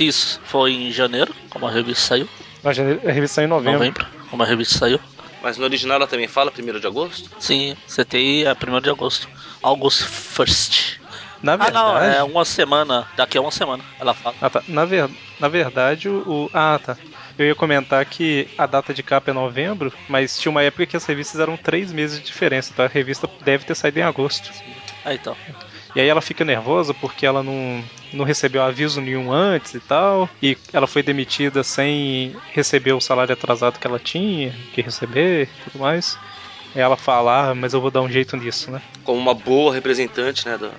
[0.00, 2.28] isso foi em janeiro, como a revista saiu.
[2.64, 3.78] a revista sai em novembro.
[3.78, 5.00] Novembro, como a revista saiu.
[5.42, 7.30] Mas no original ela também fala 1 de agosto?
[7.38, 9.28] Sim, CTI é 1 de agosto.
[9.62, 10.02] August
[10.36, 11.00] 1st.
[11.42, 11.74] Na Ah, verdade.
[11.74, 13.08] não, é uma semana.
[13.16, 14.36] Daqui a uma semana ela fala.
[14.40, 14.62] Ah, tá.
[14.68, 15.10] Na, ver...
[15.40, 16.96] Na verdade, o, o- Ah, tá.
[17.36, 20.96] Eu ia comentar que a data de capa é novembro, mas tinha uma época que
[20.96, 22.84] as revistas eram três meses de diferença, tá?
[22.84, 24.52] A revista deve ter saído em agosto.
[25.04, 25.36] Aí então.
[25.94, 30.28] E aí ela fica nervosa porque ela não, não recebeu aviso nenhum antes e tal.
[30.42, 35.64] E ela foi demitida sem receber o salário atrasado que ela tinha que receber e
[35.64, 36.18] tudo mais.
[36.74, 38.80] Aí ela fala, ah, mas eu vou dar um jeito nisso, né?
[39.04, 40.70] Como uma boa representante, né, da,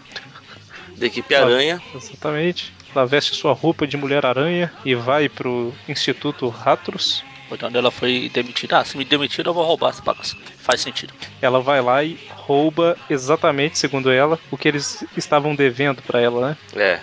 [0.97, 1.81] da equipe Aranha.
[1.93, 2.73] Exatamente.
[2.95, 7.23] Ela veste sua roupa de Mulher-Aranha e vai pro Instituto Ratros.
[7.51, 8.79] Onde ela foi demitida.
[8.79, 10.35] Ah, se me demitir eu vou roubar essa bagaça.
[10.63, 11.13] Faz sentido.
[11.41, 16.49] Ela vai lá e rouba exatamente, segundo ela, o que eles estavam devendo pra ela,
[16.49, 16.57] né?
[16.75, 17.01] É,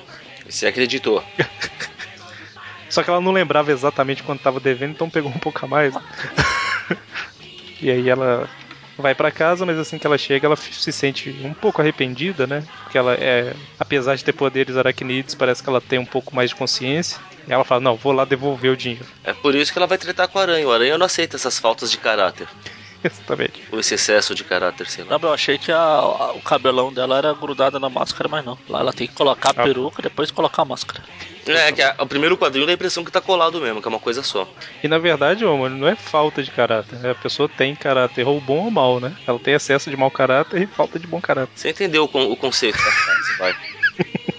[0.49, 1.23] você acreditou.
[2.89, 5.95] Só que ela não lembrava exatamente quanto tava devendo, então pegou um pouco a mais.
[7.83, 8.49] e aí ela
[8.97, 12.65] vai pra casa, mas assim que ela chega, ela se sente um pouco arrependida, né?
[12.83, 16.51] Porque ela é, apesar de ter poderes aracnídeos, parece que ela tem um pouco mais
[16.51, 17.21] de consciência.
[17.47, 19.07] E ela fala: "Não, vou lá devolver o dinheiro".
[19.23, 20.67] É por isso que ela vai tretar com o Aranha.
[20.67, 22.49] O Aranha não aceita essas faltas de caráter.
[23.03, 23.50] Exatamente.
[23.73, 25.19] Ou esse excesso de caráter, sei lá.
[25.19, 28.59] Não, eu achei que a- a- o cabelão dela era grudado na máscara, mas não.
[28.69, 29.65] Lá ela tem que colocar a Ah.
[29.65, 31.03] peruca depois colocar a máscara.
[31.47, 33.91] É, que a- o primeiro quadrinho dá a impressão que tá colado mesmo, que é
[33.91, 34.47] uma coisa só.
[34.83, 36.99] E na verdade, ô, mano, não é falta de caráter.
[36.99, 37.11] né?
[37.11, 39.15] A pessoa tem caráter ou bom ou mal, né?
[39.27, 41.53] Ela tem excesso de mau caráter e falta de bom caráter.
[41.55, 43.55] Você entendeu o, con- o conceito da frase, vai.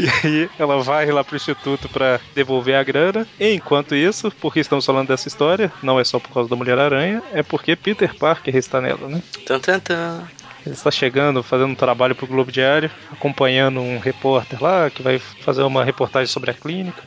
[0.00, 3.26] E aí ela vai lá pro instituto pra devolver a grana.
[3.38, 5.70] E enquanto isso, por que estamos falando dessa história?
[5.82, 9.22] Não é só por causa da Mulher-Aranha, é porque Peter Parker está nela, né?
[9.44, 10.26] Tan, tan, tan.
[10.64, 15.18] Ele está chegando, fazendo um trabalho pro Globo Diário, acompanhando um repórter lá que vai
[15.18, 17.02] fazer uma reportagem sobre a clínica.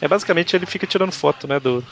[0.00, 1.82] É basicamente ele fica tirando foto, né, do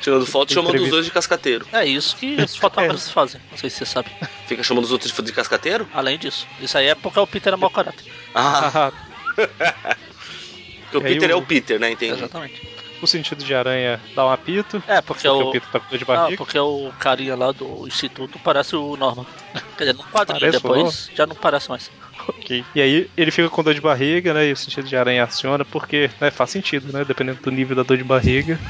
[0.00, 1.66] Tirando foto e chamando os dois de cascateiro.
[1.72, 3.40] É isso que os fotógrafos fazem.
[3.50, 4.10] Não sei se você sabe.
[4.46, 5.86] Fica chamando os outros de cascateiro?
[5.92, 8.04] Além disso, isso aí é porque o Peter é mau caráter.
[8.34, 8.92] Ah, Ah,
[10.90, 11.90] porque o E Peter é o- o Peter, né?
[11.90, 12.12] Entendi.
[12.14, 12.60] Exatamente.
[13.02, 14.82] o sentido de aranha dá um apito.
[14.86, 15.48] É, porque, Porque o.
[15.48, 16.36] o Peter tá com dor de Não, barriga.
[16.36, 19.26] porque o carinha lá do instituto parece o Norman.
[19.76, 21.90] Quer dizer, no quadrinho Parece o depois já não parece mais.
[22.28, 22.64] Ok.
[22.74, 24.46] E aí ele fica com dor de barriga, né?
[24.46, 27.04] E o sentido de aranha aciona, porque né, faz sentido, né?
[27.04, 28.60] Dependendo do nível da dor de barriga.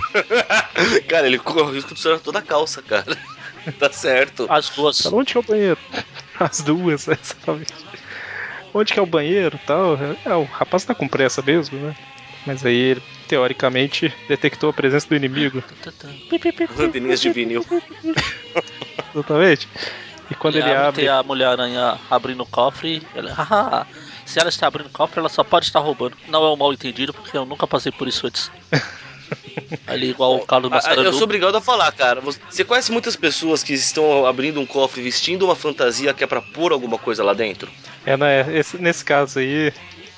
[1.08, 3.14] Cara, ele corre o risco de estourar toda a calça, cara.
[3.78, 4.46] tá certo.
[4.48, 5.04] As duas.
[5.06, 5.78] Onde que é o banheiro?
[6.40, 7.74] As duas, exatamente.
[8.74, 9.98] Onde que é o banheiro e tal?
[10.24, 11.94] É, o rapaz tá com pressa mesmo, né?
[12.46, 15.62] Mas aí ele, teoricamente, detectou a presença do inimigo.
[16.78, 17.64] Anteninhas de vinil.
[19.14, 19.68] Exatamente.
[20.30, 21.02] E quando E ele abre.
[21.02, 23.02] Tem a Mulher-Aranha abrindo o cofre.
[23.14, 23.86] Ela, haha,
[24.24, 26.16] se ela está abrindo o cofre, ela só pode estar roubando.
[26.28, 28.50] Não é um mal entendido, porque eu nunca passei por isso antes.
[29.86, 31.14] Ali, igual o Carlos Ah, Eu Mascarenhas.
[31.14, 32.20] sou obrigado a falar, cara.
[32.20, 36.40] Você conhece muitas pessoas que estão abrindo um cofre vestindo uma fantasia que é pra
[36.42, 37.70] pôr alguma coisa lá dentro?
[38.06, 38.46] É, né?
[38.56, 39.72] Esse- nesse caso aí,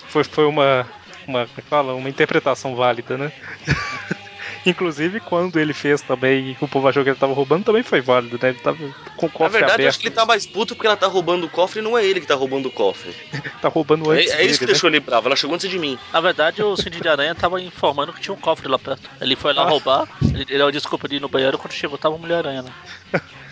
[0.08, 0.86] foi, foi uma.
[1.26, 1.94] Uma, como é que fala?
[1.94, 3.32] Uma interpretação válida, né?
[4.70, 8.38] Inclusive, quando ele fez também, o povo achou que ele tava roubando, também foi válido,
[8.40, 8.48] né?
[8.50, 8.78] Ele tava
[9.16, 9.88] com o Na cofre verdade, eu aberto.
[9.88, 12.04] acho que ele tá mais puto porque ela tá roubando o cofre e não é
[12.04, 13.14] ele que tá roubando o cofre.
[13.60, 14.66] tá roubando É, antes é isso que dele, né?
[14.66, 15.28] deixou ele bravo.
[15.28, 15.98] Ela chegou antes de mim.
[16.12, 19.08] Na verdade, o Cindy de Aranha tava informando que tinha um cofre lá perto.
[19.20, 19.68] Ele foi lá Ah.
[19.68, 23.20] roubar, ele, deu a desculpa de ir no banheiro, quando chegou tava a Mulher-Aranha lá.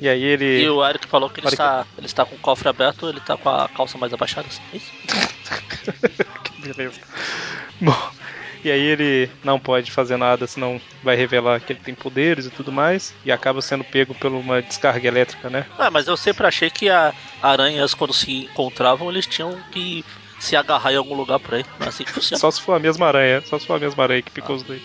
[0.00, 0.62] E aí ele.
[0.62, 3.36] E o Eric falou que ele está, ele está com o cofre aberto, ele tá
[3.36, 4.46] com a calça mais abaixada.
[4.46, 4.62] Assim.
[4.72, 4.92] Isso.
[6.44, 7.00] Que beleza.
[7.80, 8.10] Bom,
[8.64, 12.50] e aí ele não pode fazer nada, senão vai revelar que ele tem poderes e
[12.50, 13.14] tudo mais.
[13.24, 15.66] E acaba sendo pego por uma descarga elétrica, né?
[15.78, 20.04] Ah, mas eu sempre achei que a aranhas, quando se encontravam, eles tinham que
[20.38, 21.64] se agarrar em algum lugar por aí.
[21.80, 22.04] Assim.
[22.36, 24.62] Só se for a mesma aranha, só se for a mesma aranha que picou os
[24.62, 24.82] dois.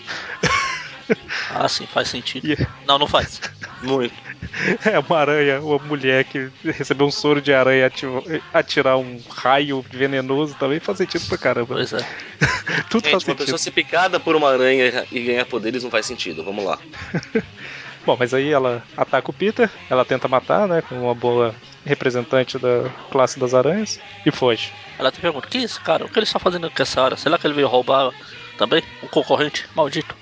[1.50, 2.46] Ah, sim, faz sentido.
[2.46, 3.40] E- Não, não faz.
[3.82, 4.14] Muito.
[4.84, 9.20] É uma aranha, uma mulher que recebeu um soro de aranha e ativou- atirar um
[9.28, 11.74] raio venenoso também faz sentido pra caramba.
[11.74, 11.98] Pois é.
[12.88, 13.36] Tudo Gente, faz uma sentido.
[13.38, 16.44] pessoa ser picada por uma aranha e ganhar poderes não faz sentido.
[16.44, 16.78] Vamos lá.
[18.06, 21.52] Bom, mas aí ela ataca o Peter, ela tenta matar, né, com uma boa
[21.84, 24.70] representante da classe das aranhas, e foge.
[24.98, 26.04] Ela te pergunta, que isso, cara?
[26.04, 27.16] O que ele está fazendo aqui essa hora?
[27.16, 28.12] Será que ele veio roubar
[28.58, 28.82] também?
[29.02, 29.66] Um concorrente?
[29.74, 30.14] Maldito.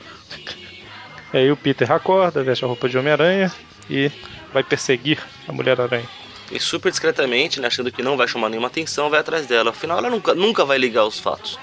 [1.33, 3.51] E aí o Peter acorda, veste a roupa de Homem-Aranha
[3.89, 4.11] e
[4.53, 5.19] vai perseguir
[5.49, 6.09] a Mulher-Aranha.
[6.51, 9.71] E super discretamente, né, achando que não vai chamar nenhuma atenção, vai atrás dela.
[9.71, 11.59] Afinal, ela nunca, nunca vai ligar os fatos.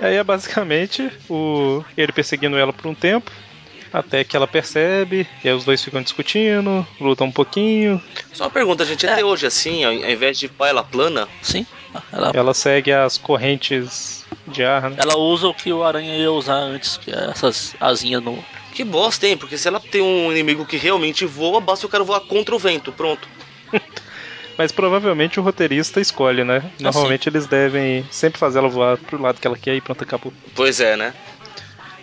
[0.00, 3.30] E aí é basicamente o ele perseguindo ela por um tempo,
[3.92, 8.50] até que ela percebe, e aí os dois ficam discutindo, lutam um pouquinho, Só uma
[8.50, 9.06] pergunta, gente.
[9.06, 11.28] Até hoje, assim, ao ao invés de pá, ela plana?
[11.40, 11.64] Sim.
[12.12, 14.96] Ela, ela segue as correntes de ar, né?
[14.98, 18.42] ela usa o que o Aranha ia usar antes, que é essas asinhas no.
[18.72, 19.36] Que bosta, hein?
[19.36, 22.58] Porque se ela tem um inimigo que realmente voa, basta o cara voar contra o
[22.58, 22.92] vento.
[22.92, 23.28] Pronto.
[24.58, 26.68] Mas provavelmente o roteirista escolhe, né?
[26.80, 30.32] Normalmente eles devem sempre fazer ela voar pro lado que ela quer e pronto, acabou.
[30.54, 31.14] Pois é, né?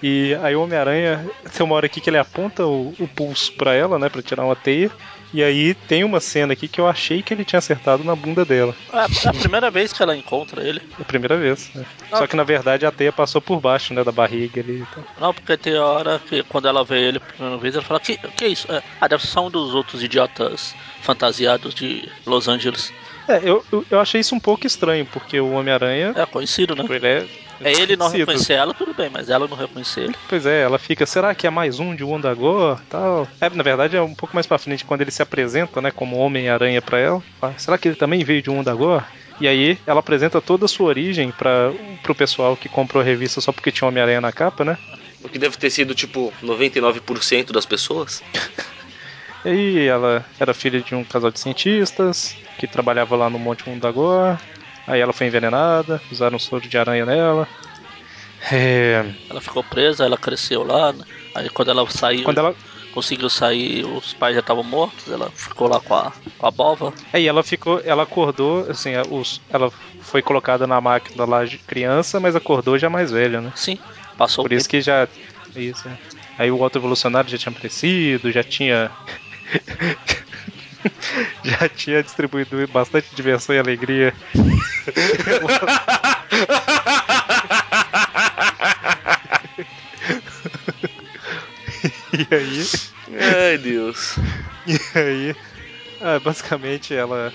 [0.01, 3.73] E aí o Homem-Aranha tem uma hora aqui que ele aponta o, o pulso pra
[3.73, 4.07] ela, né?
[4.07, 4.89] Pra tirar uma teia.
[5.35, 8.45] E aí tem uma cena aqui que eu achei que ele tinha acertado na bunda
[8.45, 8.73] dela.
[8.93, 10.81] É a- é a primeira vez que ela encontra ele.
[10.97, 11.69] É a primeira vez.
[11.75, 11.83] Né?
[12.09, 12.19] Ah.
[12.19, 14.01] Só que na verdade a teia passou por baixo, né?
[14.01, 14.83] Da barriga ali.
[14.83, 15.03] e tal.
[15.19, 18.17] Não, porque tem hora que quando ela vê ele pela primeira vez, ela fala: Que,
[18.17, 18.71] que é isso?
[18.71, 22.93] É, ah, deve ser um dos outros idiotas fantasiados de Los Angeles.
[23.27, 26.13] É, eu, eu, eu achei isso um pouco estranho, porque o Homem-Aranha.
[26.15, 26.85] É conhecido, né?
[26.87, 27.25] Ele é.
[27.61, 30.15] É ele não reconhecer ela, tudo bem, mas ela não reconhecer ele.
[30.27, 33.27] Pois é, ela fica, será que é mais um de Wondagore tal?
[33.39, 36.17] É, na verdade é um pouco mais pra frente, quando ele se apresenta, né, como
[36.17, 37.23] Homem-Aranha pra ela.
[37.39, 39.03] Fala, será que ele também veio de Wondagore?
[39.39, 43.41] E aí ela apresenta toda a sua origem para pro pessoal que comprou a revista
[43.41, 44.77] só porque tinha Homem-Aranha na capa, né?
[45.23, 48.23] O que deve ter sido, tipo, 99% das pessoas.
[49.45, 53.69] E aí ela era filha de um casal de cientistas que trabalhava lá no Monte
[53.69, 54.39] Wondagore.
[54.87, 57.49] Aí ela foi envenenada, usaram um soro de aranha nela.
[58.51, 61.03] É, Ela ficou presa, ela cresceu lá, né?
[61.33, 62.55] Aí quando ela saiu, quando ela
[62.91, 66.93] conseguiu sair, os pais já estavam mortos, ela ficou lá com a, com a bova.
[67.11, 69.69] Aí ela ficou, ela acordou, assim, a- os, ela
[69.99, 73.51] foi colocada na máquina lá de criança, mas acordou já mais velha, né?
[73.55, 73.77] Sim,
[74.15, 75.07] passou Por isso que já.
[75.55, 75.87] Isso.
[75.89, 75.99] é.
[76.37, 78.93] Aí o outro evolucionário já tinha aparecido, já tinha.
[81.43, 84.13] já tinha distribuído bastante diversão e alegria.
[92.13, 92.65] e aí.
[93.49, 94.17] Ai, Deus.
[94.67, 95.35] E aí.
[96.01, 97.31] ah, basicamente ela.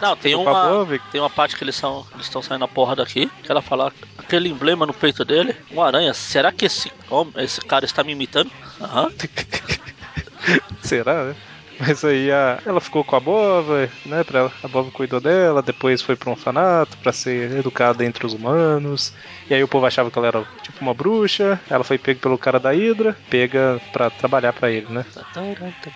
[0.00, 2.96] Não, tem a uma, tem uma parte que eles são eles estão saindo na porra
[2.96, 6.14] daqui, que ela fala aquele emblema no peito dele, uma aranha.
[6.14, 8.50] Será que esse homem, esse cara está me imitando?
[8.80, 9.12] Aham.
[10.82, 11.36] Será, né?
[11.78, 14.22] Mas aí a, ela ficou com a Bova, né?
[14.24, 18.34] Pra a Bova cuidou dela, depois foi pra um orfanato pra ser educada entre os
[18.34, 19.12] humanos.
[19.50, 21.60] E aí o povo achava que ela era tipo uma bruxa.
[21.68, 25.04] Ela foi pega pelo cara da Hydra, pega pra trabalhar pra ele, né?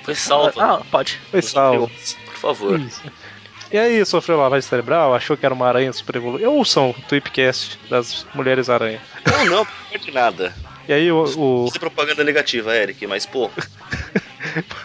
[0.03, 0.53] Foi salva.
[0.57, 1.21] Ah, pode.
[1.31, 1.91] Foi salvo.
[2.27, 2.81] Por favor.
[2.81, 3.03] Isso.
[3.71, 6.49] E aí sofreu lavagem cerebral, achou que era uma aranha super evoluída.
[6.49, 9.01] Ouçam o Tweepcast das Mulheres Aranha.
[9.27, 10.55] Não, não, não perde nada.
[10.89, 13.51] E aí o- o, Isso é propaganda negativa, Eric, mas pô,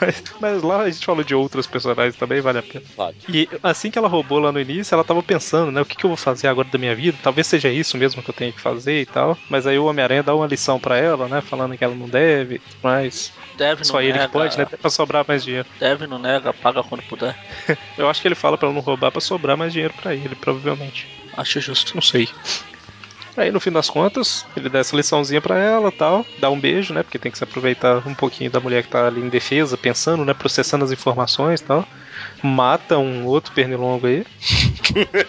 [0.01, 2.83] Mas, mas lá a gente falou de outros personagens também, vale a pena.
[2.97, 3.15] vale.
[3.29, 5.81] E assim que ela roubou lá no início, ela tava pensando, né?
[5.81, 7.17] O que, que eu vou fazer agora da minha vida?
[7.21, 9.37] Talvez seja isso mesmo que eu tenho que fazer e tal.
[9.49, 11.41] Mas aí o Homem-Aranha dá uma lição pra ela, né?
[11.41, 14.65] Falando que ela não deve, mas Deve só não ele nega, que pode, né?
[14.65, 15.67] Pra sobrar mais dinheiro.
[15.79, 17.37] Deve não nega, paga quando puder.
[17.97, 20.35] Eu acho que ele fala pra ela não roubar pra sobrar mais dinheiro pra ele,
[20.35, 21.07] provavelmente.
[21.37, 21.93] Acho justo.
[21.95, 22.27] Não sei.
[23.37, 26.93] Aí no fim das contas, ele dá essa liçãozinha pra ela tal, dá um beijo,
[26.93, 27.01] né?
[27.03, 30.25] Porque tem que se aproveitar um pouquinho da mulher que tá ali em defesa, pensando,
[30.25, 30.33] né?
[30.33, 31.87] Processando as informações e tal.
[32.43, 34.25] Mata um outro pernilongo aí.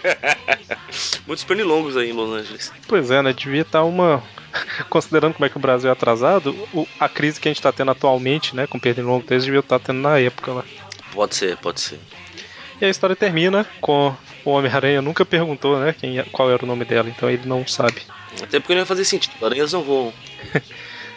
[1.25, 2.71] Muitos pernilongos aí em Los Angeles.
[2.87, 3.33] Pois é, né?
[3.33, 4.21] Devia estar uma.
[4.89, 6.55] Considerando como é que o Brasil é atrasado,
[6.99, 8.67] a crise que a gente tá tendo atualmente, né?
[8.67, 10.65] Com pernilongo deles, devia estar tendo na época lá.
[11.13, 11.99] Pode ser, pode ser.
[12.83, 15.95] E a história termina com o Homem-Aranha nunca perguntou, né?
[15.97, 18.01] Quem, qual era o nome dela, então ele não sabe.
[18.41, 19.33] Até porque não ia fazer sentido.
[19.41, 20.13] Aranhas não voam.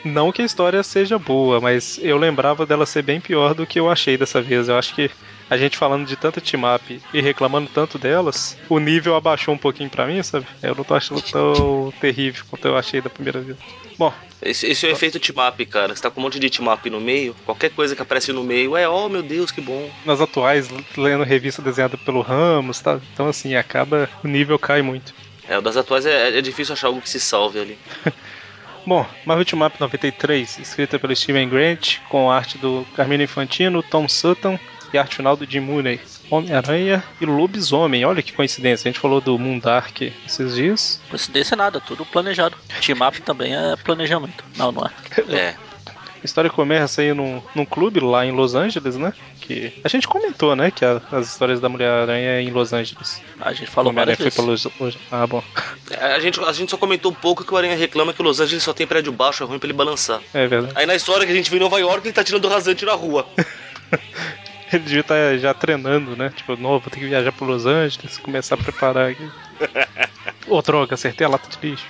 [0.04, 3.80] Não que a história seja boa, mas eu lembrava dela ser bem pior do que
[3.80, 4.68] eu achei dessa vez.
[4.68, 5.10] Eu acho que
[5.48, 9.88] a gente falando de tanta team-up e reclamando tanto delas, o nível abaixou um pouquinho
[9.88, 10.46] pra mim, sabe?
[10.62, 13.56] Eu não tô achando tão terrível quanto eu achei da primeira vez.
[13.98, 15.94] Bom, Esse, esse é o efeito team-up, cara.
[15.94, 18.76] Você tá com um monte de team-up no meio, qualquer coisa que aparece no meio
[18.76, 19.88] é, oh meu Deus, que bom.
[20.04, 23.00] nas atuais, lendo revista desenhada pelo Ramos, tá?
[23.12, 25.14] Então assim, acaba, o nível cai muito.
[25.48, 27.78] É, o das atuais é, é difícil achar algo que se salve ali.
[28.84, 34.08] Bom, Marvel Team Up 93, escrita pelo Steven Grant, com arte do Carmine Infantino, Tom
[34.08, 34.58] Sutton
[34.96, 36.00] e arte final do Jim Mooney.
[36.30, 38.04] Homem-Aranha e Lobisomem.
[38.04, 38.88] Olha que coincidência.
[38.88, 41.00] A gente falou do Moondark esses dias.
[41.08, 42.56] Coincidência nada, tudo planejado.
[42.84, 44.44] Team Up também é planejamento.
[44.56, 44.90] Não, não é.
[45.36, 45.54] É.
[46.22, 49.12] A história começa aí num, num clube lá em Los Angeles, né?
[49.40, 50.72] Que a gente comentou, né?
[50.72, 53.22] Que a- as histórias da Mulher-Aranha é em Los Angeles.
[53.40, 54.34] A gente falou várias foi vezes.
[54.36, 55.40] pra Los, Los Ah, bom.
[56.00, 58.40] A gente, a gente só comentou um pouco que o Aranha reclama que o Los
[58.40, 60.20] Angeles só tem prédio baixo, é ruim pra ele balançar.
[60.34, 60.72] É verdade.
[60.74, 62.94] Aí na história que a gente viu em Nova York, ele tá tirando rasante na
[62.94, 63.24] rua.
[64.72, 66.32] Ele devia estar já treinando, né?
[66.34, 69.30] Tipo, novo, vou ter que viajar pro Los Angeles, começar a preparar aqui.
[70.48, 71.86] Ô, droga, acertei a lata de lixo.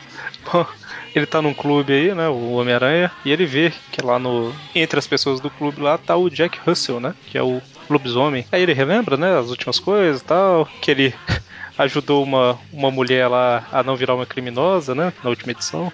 [0.51, 0.67] Bom,
[1.15, 2.29] ele tá num clube aí, né?
[2.29, 4.55] O Homem-Aranha, e ele vê que lá no.
[4.75, 7.15] Entre as pessoas do clube lá tá o Jack Russell, né?
[7.27, 8.47] Que é o lobisomem.
[8.53, 9.39] Aí ele relembra, né?
[9.39, 10.69] As últimas coisas e tal.
[10.81, 11.15] Que ele
[11.79, 15.13] ajudou uma, uma mulher lá a não virar uma criminosa, né?
[15.23, 15.93] Na última edição.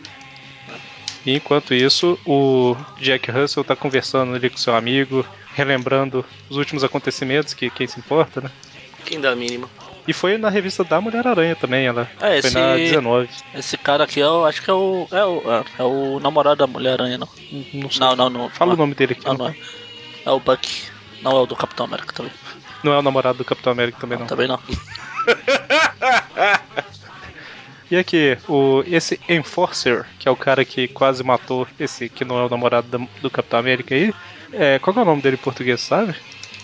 [1.25, 6.83] E enquanto isso, o Jack Russell tá conversando ali com seu amigo, relembrando os últimos
[6.85, 8.51] acontecimentos, que quem se importa, né?
[9.05, 9.69] Quem dá a mínima?
[10.07, 13.29] E foi na revista da Mulher-Aranha também, ela É, foi esse- na 19.
[13.55, 15.07] Esse cara aqui, eu acho que é o.
[15.13, 17.29] É o, é, é o namorado da Mulher-Aranha, não.
[17.73, 18.01] Não, sei.
[18.01, 18.49] Não, não, não.
[18.51, 19.25] Fala não, o nome dele aqui.
[19.25, 19.57] Não, Não, não é.
[20.27, 20.69] É o Buck.
[21.23, 22.33] Não é o do Capitão América também.
[22.83, 24.27] Não é o namorado do Capitão América também, não.
[24.27, 24.59] Também não.
[27.91, 32.39] E aqui, o, esse Enforcer, que é o cara que quase matou esse que não
[32.39, 34.15] é o namorado da- do Capitão América aí,
[34.53, 36.17] é, qual que é o nome dele em português, sabe?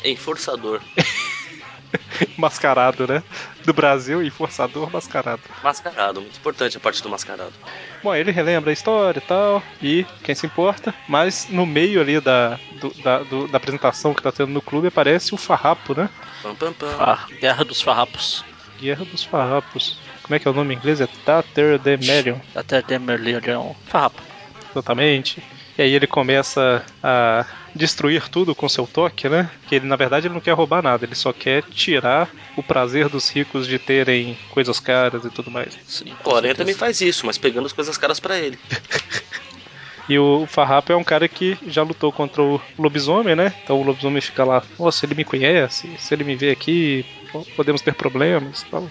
[0.05, 0.83] Enforçador.
[2.37, 3.22] Mascarado, né?
[3.64, 5.42] Do Brasil, Enforçador Mascarado.
[5.62, 7.57] Mascarado, muito importante a parte do mascarado.
[8.03, 12.20] Bom, ele relembra a história e tal, e quem se importa, mas no meio ali
[12.20, 16.09] da, do- da, do- da apresentação que tá tendo no clube aparece o Farrapo, né?
[16.42, 16.98] Pam, pam, pam.
[17.01, 18.44] Ah, Guerra dos Farrapos.
[18.79, 20.01] Guerra dos Farrapos.
[20.22, 21.01] Como é que é o nome em inglês?
[21.03, 23.74] É Tatterdemalion, Até Demerlion.
[23.87, 24.22] Farrapo.
[24.70, 25.42] exatamente.
[25.78, 29.48] E aí ele começa a destruir tudo com seu toque, né?
[29.68, 33.08] Que ele, na verdade, ele não quer roubar nada, ele só quer tirar o prazer
[33.08, 35.78] dos ricos de terem coisas caras e tudo mais.
[35.86, 38.58] Sim, O Aranha também faz isso, mas pegando as coisas caras pra ele.
[40.10, 43.52] E o Farrapo é um cara que já lutou contra o lobisomem, né?
[43.62, 47.46] Então o lobisomem fica lá, nossa, ele me conhece, se ele me vê aqui, po-
[47.54, 48.90] podemos ter problemas e tal.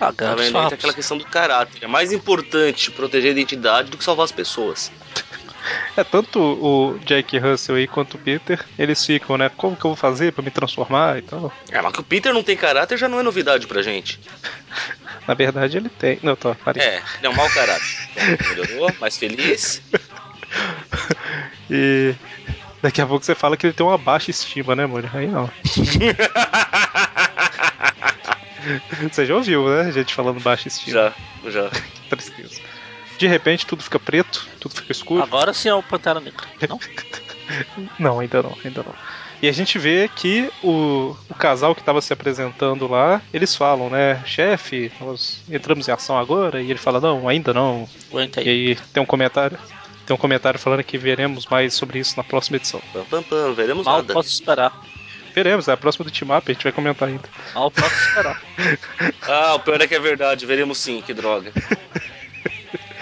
[0.00, 0.30] Ah, Tá?
[0.30, 0.72] Aí tem Farrapos.
[0.72, 1.84] aquela questão do caráter.
[1.84, 4.90] É mais importante proteger a identidade do que salvar as pessoas.
[5.96, 9.48] É, tanto o Jack Russell aí quanto o Peter, eles ficam, né?
[9.48, 11.52] Como que eu vou fazer pra me transformar e tal.
[11.70, 14.20] É, mas que o Peter não tem caráter já não é novidade pra gente.
[15.26, 16.18] Na verdade ele tem.
[16.22, 16.82] Não, tô, parei.
[16.82, 17.86] É, ele é um mau caráter.
[18.50, 19.80] Melhorou, mais feliz.
[21.70, 22.14] E
[22.82, 25.08] daqui a pouco você fala que ele tem uma baixa estima, né, mano?
[25.14, 25.50] Aí não.
[29.10, 29.90] você já ouviu, né?
[29.92, 30.92] Gente falando baixa estima.
[30.92, 31.14] Já,
[31.50, 31.70] já.
[31.70, 32.60] Que tristeza.
[33.18, 35.22] De repente tudo fica preto, tudo fica escuro.
[35.22, 36.44] Agora sim é o Pantera Negra.
[36.68, 36.80] Não?
[37.98, 38.94] Não, ainda não, ainda não.
[39.42, 43.90] E a gente vê que o, o casal que estava se apresentando lá, eles falam,
[43.90, 44.22] né?
[44.24, 46.62] Chefe, nós entramos em ação agora.
[46.62, 47.86] E ele fala, não, ainda não.
[48.10, 48.68] Aguenta E aí.
[48.70, 49.58] aí tem um comentário.
[50.06, 52.80] Tem um comentário falando que veremos mais sobre isso na próxima edição.
[52.92, 54.14] Pam, pam, pam, veremos Mal nada.
[54.14, 54.72] posso esperar.
[55.34, 57.28] Veremos, é a próxima do Team Up, a gente vai comentar ainda.
[57.54, 58.40] Mal posso esperar.
[59.28, 61.52] Ah, o pior é que é verdade, veremos sim, que droga.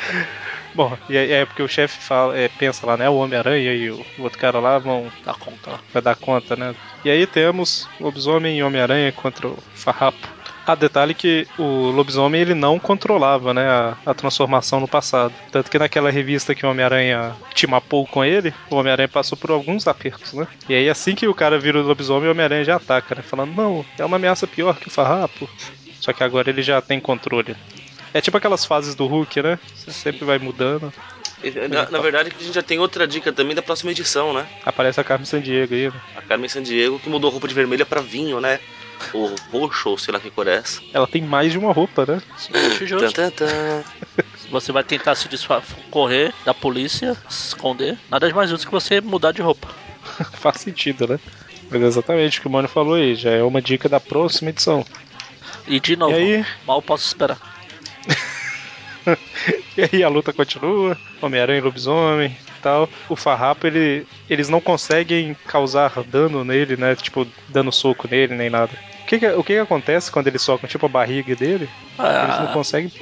[0.75, 3.09] Bom, e é, é porque o chefe fala, é, pensa lá, né?
[3.09, 5.81] O Homem-Aranha e o, o outro cara lá vão Dá conta lá.
[5.93, 6.75] vai dar conta, né?
[7.05, 10.27] E aí temos Lobisomem e Homem-Aranha contra o Farrapo.
[10.65, 15.35] Ah, detalhe que o lobisomem ele não controlava, né, a, a transformação no passado.
[15.51, 19.89] Tanto que naquela revista que o Homem-Aranha timapou com ele, o Homem-Aranha passou por alguns
[19.89, 20.47] apertos, né?
[20.69, 23.23] E aí assim que o cara vira o lobisomem, o Homem-Aranha já ataca, né?
[23.23, 25.51] Falando, não, é uma ameaça pior que o Farrapo.
[26.01, 27.57] Só que agora ele já tem controle.
[28.15, 29.59] É tipo aquelas fases do Hulk, né?
[29.75, 30.93] Você sempre vai mudando.
[31.69, 34.47] Na, na verdade, a gente já tem outra dica também da próxima edição, né?
[34.65, 36.01] Aparece a Carmen Sandiego aí, né?
[36.17, 38.61] A Carmen Sandiego que mudou a roupa de vermelha pra vinho, né?
[39.13, 40.81] Ou roxo, ou sei lá que cor é essa.
[40.93, 42.23] Ela tem mais de uma roupa, né?
[43.35, 43.83] Tan.
[44.37, 45.29] Se você vai tentar se
[45.91, 49.69] correr da polícia, se esconder, nada mais justo que você mudar de roupa.
[50.35, 51.19] Faz sentido, né?
[51.71, 54.51] Mas é exatamente o que o Mano falou aí, já é uma dica da próxima
[54.51, 54.85] edição.
[55.67, 56.47] E de novo, E aí?
[56.67, 57.52] mal posso esperar.
[59.77, 62.89] E aí a luta continua, Homem-Aranha e Lobisomem e tal.
[63.09, 66.95] O Farrapo, ele, eles não conseguem causar dano nele, né?
[66.95, 68.71] Tipo, dando soco nele, nem nada.
[69.03, 71.69] O que que, o que que acontece quando eles socam, tipo, a barriga dele?
[71.99, 72.93] Eles não Ah, conseguem...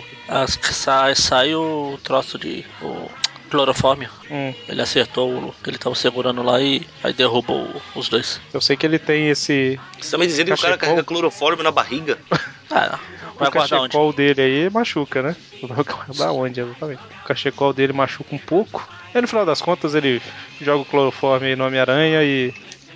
[0.47, 2.65] sai, sai o troço de.
[2.81, 3.11] O
[3.51, 4.09] clorofórmio.
[4.31, 8.41] Hum, Ele acertou o que ele tava segurando lá e aí derrubou os dois.
[8.55, 9.79] eu sei que ele tem esse...
[10.01, 12.19] Você tá me dizendo que o cara carrega clorofórmio na barriga?
[12.73, 13.01] Ah,
[13.37, 15.35] Vai o guardar cachecol dele aí machuca, né?
[15.61, 17.03] Vai guardar onde, exatamente?
[17.21, 18.89] O cachecol dele machuca um pouco.
[19.13, 20.23] E no final das contas ele
[20.61, 22.55] joga o cloroforme aí no Homem-Aranha e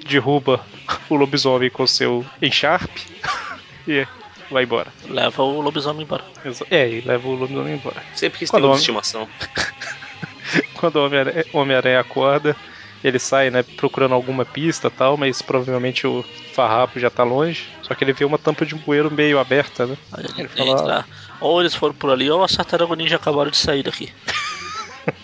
[0.09, 0.65] derruba
[1.11, 3.03] o lobisomem com seu encharpe
[3.89, 4.07] e
[4.49, 4.93] vai embora.
[5.09, 6.25] Leva o lobisomem embora.
[6.71, 8.01] É, e leva o lobisomem embora.
[8.15, 9.29] Sempre quis ter Quando uma estimação.
[10.75, 12.57] Quando o Homem-Aranha acorda,
[13.03, 17.69] ele sai, né, procurando alguma pista e tal, mas provavelmente o farrapo já tá longe.
[17.83, 19.97] Só que ele vê uma tampa de bueiro meio aberta, né?
[20.13, 21.05] Aí ele Ele fala- entra.
[21.41, 24.11] Ou eles foram por ali, ou as tartarugas ninja acabaram de sair daqui.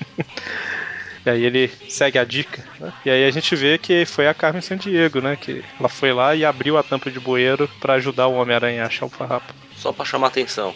[1.25, 2.91] E aí ele segue a dica, né?
[3.05, 5.37] E aí a gente vê que foi a Carmen Sandiego, né?
[5.37, 8.87] Que ela foi lá e abriu a tampa de bueiro pra ajudar o Homem-Aranha a
[8.87, 9.53] achar o farrapo.
[9.77, 10.75] Só pra chamar atenção.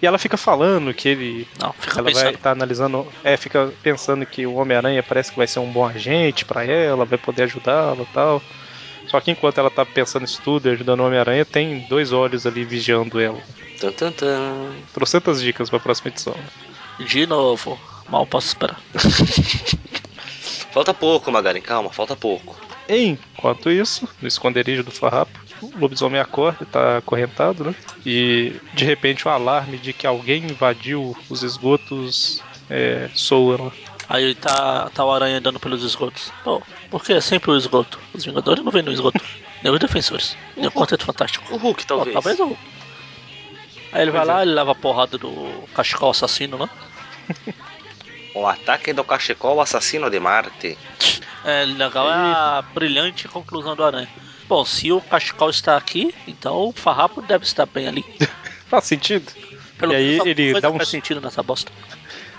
[0.00, 1.48] E ela fica falando que ele.
[1.58, 2.34] Não, fica Ela vai pensando.
[2.34, 3.06] estar analisando.
[3.24, 7.04] É, fica pensando que o Homem-Aranha parece que vai ser um bom agente pra ela,
[7.04, 8.42] vai poder ajudá-la e tal.
[9.08, 12.46] Só que enquanto ela tá pensando isso tudo, e ajudando o Homem-Aranha, tem dois olhos
[12.46, 13.40] ali vigiando ela.
[13.80, 14.70] Tan, tan, tan.
[14.92, 16.34] Trocentas dicas pra próxima edição.
[17.00, 17.78] De novo.
[18.08, 18.80] Mal posso esperar.
[20.72, 22.56] Falta pouco, Magarin, calma, falta pouco.
[22.88, 27.74] Enquanto isso, no esconderijo do farrapo, o lobisomem acorda, tá acorrentado, né?
[28.04, 33.72] E de repente o alarme de que alguém invadiu os esgotos é, soa lá.
[34.08, 36.32] Aí tá, tá o aranha andando pelos esgotos.
[36.42, 37.98] Pô, por que é sempre o esgoto?
[38.14, 39.22] Os Vingadores não vêm no esgoto.
[39.62, 40.36] Nem os defensores.
[40.56, 41.52] Nem o Quarteto Fantástico.
[41.52, 42.12] O Hulk, Pô, talvez.
[42.14, 42.56] talvez o.
[43.92, 44.32] Aí ele vai Pois é.
[44.32, 46.68] lá, ele leva a porrada do cachecol assassino lá.
[48.34, 50.78] O ataque do cachecol assassino de Marte.
[51.44, 54.08] É legal é a brilhante conclusão do aranha.
[54.48, 58.04] Bom, se o cachecol está aqui, então o farrapo deve estar bem ali.
[58.68, 59.30] Faz sentido?
[59.78, 61.70] Pelo E aí menos ele dá um faz sentido nessa bosta.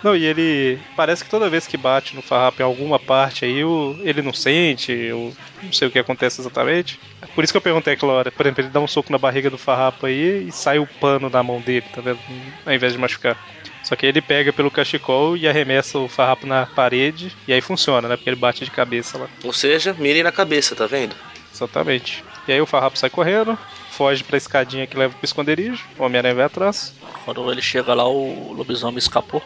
[0.03, 0.79] Não, e ele.
[0.95, 4.33] Parece que toda vez que bate no farrapo em alguma parte aí, o, ele não
[4.33, 6.99] sente, eu não sei o que acontece exatamente.
[7.35, 8.31] Por isso que eu perguntei aquela hora.
[8.31, 11.29] Por exemplo, ele dá um soco na barriga do farrapo aí e sai o pano
[11.29, 12.19] da mão dele, tá vendo?
[12.65, 13.37] Ao invés de machucar.
[13.83, 18.07] Só que ele pega pelo cachecol e arremessa o farrapo na parede, e aí funciona,
[18.07, 18.15] né?
[18.15, 19.27] Porque ele bate de cabeça lá.
[19.43, 21.15] Ou seja, mire na cabeça, tá vendo?
[21.59, 22.23] Exatamente.
[22.47, 23.57] E aí o farrapo sai correndo,
[23.89, 26.95] foge pra escadinha que leva pro esconderijo, o Homem-Aranha vai atrás.
[27.25, 29.43] Quando ele chega lá, o lobisomem escapou.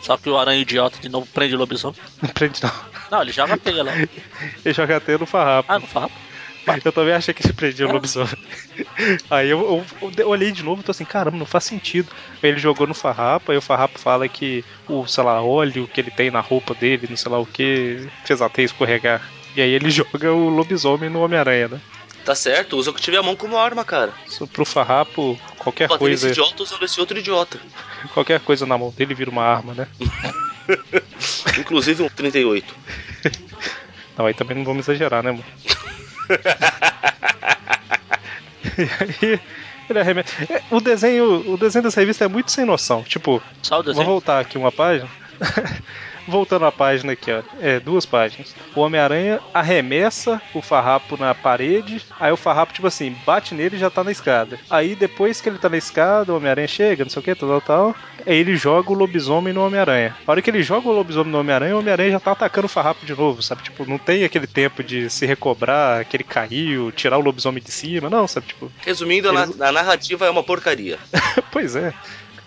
[0.00, 1.96] Só que o aranha idiota de novo prende o lobisomem.
[2.22, 2.70] Não prende não.
[3.10, 3.92] Não, ele joga a teia lá.
[4.64, 5.72] Ele joga até no farrapo.
[5.72, 6.20] Ah, no farrapo.
[6.84, 8.28] Eu também achei que ele prendia o lobisomem.
[9.30, 9.60] Aí eu,
[10.00, 12.12] eu- eu olhei de novo e tô assim, caramba, não faz sentido.
[12.42, 16.00] Aí ele jogou no farrapo, aí o farrapo fala que o, sei lá, óleo que
[16.00, 19.34] ele tem na roupa dele, não sei lá o que, fez a teia escorregar.
[19.56, 21.80] E aí ele joga o lobisomem no Homem-Aranha, né?
[22.24, 24.12] Tá certo, usa o que tiver a mão como arma, cara.
[24.26, 27.58] Isso pro farrapo, qualquer Bater nesse coisa, idiota usando esse outro idiota.
[28.12, 29.88] qualquer coisa na mão dele vira uma arma, né?
[31.58, 32.74] Inclusive um 38.
[34.16, 35.44] Não, aí também não vamos exagerar, né, mano?
[38.78, 39.40] e aí,
[39.88, 40.30] ele arremessa.
[40.52, 43.02] É, O desenho, o desenho dessa revista é muito sem noção.
[43.02, 43.42] Tipo,
[43.94, 45.08] vou voltar aqui uma página.
[46.28, 47.42] Voltando à página aqui, ó.
[47.60, 48.54] É, duas páginas.
[48.74, 52.02] O Homem-Aranha arremessa o farrapo na parede.
[52.20, 54.58] Aí o farrapo, tipo assim, bate nele e já tá na escada.
[54.68, 57.48] Aí depois que ele tá na escada, o Homem-Aranha chega, não sei o que, tal,
[57.48, 57.96] tal, tal.
[58.26, 60.14] Aí ele joga o lobisomem no Homem-Aranha.
[60.26, 62.68] A hora que ele joga o lobisomem no Homem-Aranha, o Homem-Aranha já tá atacando o
[62.68, 63.62] farrapo de novo, sabe?
[63.62, 67.70] Tipo, não tem aquele tempo de se recobrar, que ele caiu, tirar o lobisomem de
[67.72, 68.48] cima, não, sabe?
[68.48, 70.98] Tipo, Resumindo, a, na- a narrativa é uma porcaria.
[71.50, 71.94] pois é.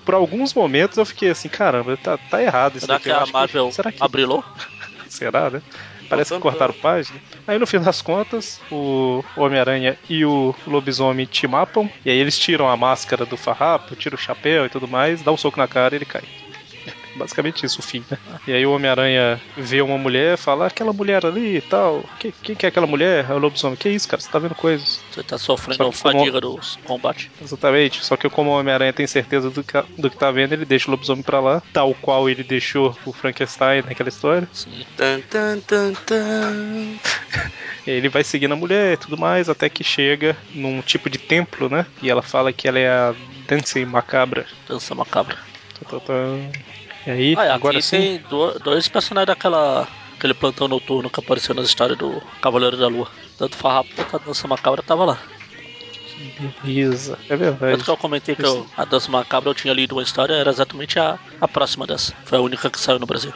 [0.06, 3.06] Por alguns momentos eu fiquei assim, caramba, tá, tá errado isso Será daqui.
[3.06, 4.44] que a Marvel será que abrilou?
[5.08, 5.62] Será, né?
[6.10, 7.20] Parece que cortaram página.
[7.48, 11.90] Aí no fim das contas, o Homem-Aranha e o lobisomem te mapam.
[12.04, 15.32] E aí eles tiram a máscara do farrapo, tiram o chapéu e tudo mais, dá
[15.32, 16.24] um soco na cara e ele cai.
[17.22, 18.18] Basicamente isso, o fim, né?
[18.48, 22.04] E aí o Homem-Aranha vê uma mulher, fala, aquela mulher ali e tal.
[22.20, 23.26] Que- Quem que é aquela mulher?
[23.30, 23.76] É o lobisomem.
[23.78, 24.20] Que isso, cara?
[24.22, 25.00] Você tá vendo coisas?
[25.12, 27.30] Você tá sofrendo Só que como- fadiga dos combates.
[27.40, 28.04] Exatamente.
[28.04, 30.88] Só que como o Homem-Aranha tem certeza do que, do que tá vendo, ele deixa
[30.88, 31.62] o lobisomem pra lá.
[31.72, 34.48] Tal qual ele deixou o Frankenstein naquela história.
[34.52, 34.84] Sim.
[34.98, 36.96] Tan, tan, tan, tan.
[37.86, 41.08] E aí ele vai seguindo a mulher e tudo mais, até que chega num tipo
[41.10, 41.86] de templo, né?
[42.02, 43.14] E ela fala que ela é a
[43.48, 44.46] Dancing Macabra.
[44.68, 45.38] Dança macabra.
[45.80, 46.14] Tá, tá, tá.
[47.06, 47.98] E aí, Ah, agora aqui sim.
[47.98, 49.88] tem do- dois personagens daquela.
[50.18, 53.08] Aquele plantão noturno que apareceu nas histórias do Cavaleiro da Lua.
[53.40, 55.18] Tanto Farrapo quanto a Dança Macabra tava lá.
[56.64, 57.18] Beleza.
[57.28, 57.84] É Tanto verdade.
[57.84, 61.00] que eu comentei que eu- a Dança Macabra eu tinha lido uma história, era exatamente
[61.00, 62.14] a, a próxima dessa.
[62.26, 63.34] Foi a única que saiu no Brasil.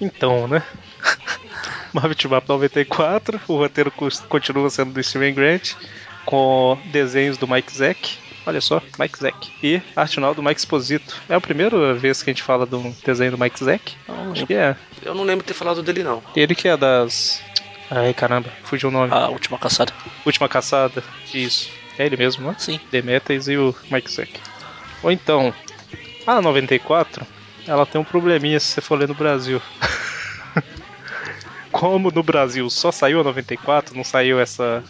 [0.00, 0.62] Então, né?
[1.94, 3.90] Marvel Up 94, o roteiro
[4.28, 5.72] continua sendo do Steven Grant,
[6.26, 8.18] com desenhos do Mike Zeck.
[8.44, 9.52] Olha só, Mike Zeck.
[9.62, 11.16] E arte final do Mike Exposito.
[11.28, 13.94] É a primeira vez que a gente fala de um desenho do Mike Zeck?
[14.02, 14.76] Então, Acho que é.
[15.02, 16.22] Eu não lembro de ter falado dele, não.
[16.34, 17.42] Ele que é das.
[17.90, 19.12] Ai caramba, fugiu o nome.
[19.12, 19.92] a última caçada.
[20.24, 21.04] Última Caçada.
[21.32, 21.70] Isso.
[21.98, 22.54] É ele mesmo, né?
[22.58, 22.80] Sim.
[22.90, 24.40] Demetrius e o Mike Zeck.
[25.02, 25.52] Ou então,
[26.26, 27.24] a 94,
[27.66, 29.60] ela tem um probleminha se você for ler no Brasil.
[31.70, 34.82] Como no Brasil só saiu a 94, não saiu essa.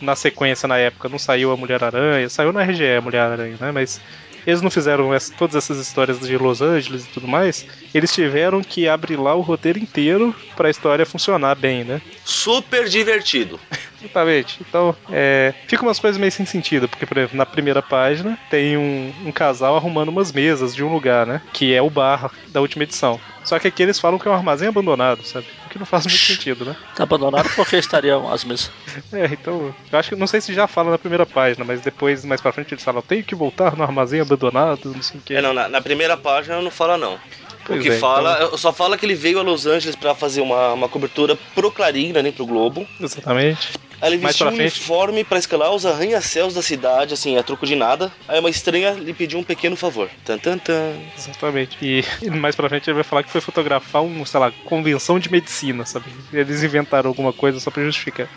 [0.00, 3.72] Na sequência, na época, não saiu a Mulher-Aranha, saiu na RGE a Mulher-Aranha, né?
[3.72, 4.00] Mas
[4.46, 7.66] eles não fizeram essa, todas essas histórias de Los Angeles e tudo mais.
[7.94, 12.00] Eles tiveram que abrir lá o roteiro inteiro para a história funcionar bem, né?
[12.24, 13.58] Super divertido.
[14.00, 14.58] Exatamente.
[14.60, 18.76] Então, é, fica umas coisas meio sem sentido, porque, por exemplo, na primeira página tem
[18.76, 21.40] um, um casal arrumando umas mesas de um lugar, né?
[21.52, 23.18] Que é o bar da última edição.
[23.42, 25.46] Só que aqui eles falam que é um armazém abandonado, sabe?
[25.74, 26.76] Que não faz muito sentido, né?
[26.94, 28.70] Tá abandonado porque estariam as mesas.
[29.12, 29.74] É, então.
[29.90, 32.52] Eu acho que não sei se já fala na primeira página, mas depois, mais pra
[32.52, 35.34] frente, eles falam: tenho que voltar no armazém abandonado, não sei o que.
[35.34, 37.18] É, não, na, na primeira página não fala, não.
[37.66, 40.40] Pois o que é, fala, só fala que ele veio a Los Angeles pra fazer
[40.40, 42.86] uma, uma cobertura pro Clarim, né, nem pro Globo.
[43.00, 43.72] Exatamente.
[44.00, 44.78] Aí ele vestiu um frente.
[44.78, 48.12] uniforme pra escalar os arranha-céus da cidade, assim, a troco de nada.
[48.28, 50.10] Aí uma estranha lhe pediu um pequeno favor.
[50.24, 50.92] Tan, tan, tan.
[51.16, 51.78] Exatamente.
[51.80, 55.18] E, e mais pra frente ele vai falar que foi fotografar um, sei lá, convenção
[55.18, 56.06] de medicina, sabe?
[56.32, 58.28] Eles inventaram alguma coisa só pra justificar.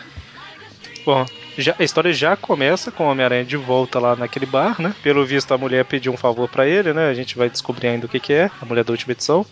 [1.06, 1.26] Bom,
[1.58, 4.94] já- a história já começa com o Homem-Aranha de volta lá naquele bar, né?
[5.04, 7.10] Pelo visto, a mulher pediu um favor pra ele, né?
[7.10, 9.46] A gente vai descobrir ainda o que, que é, a mulher da última edição.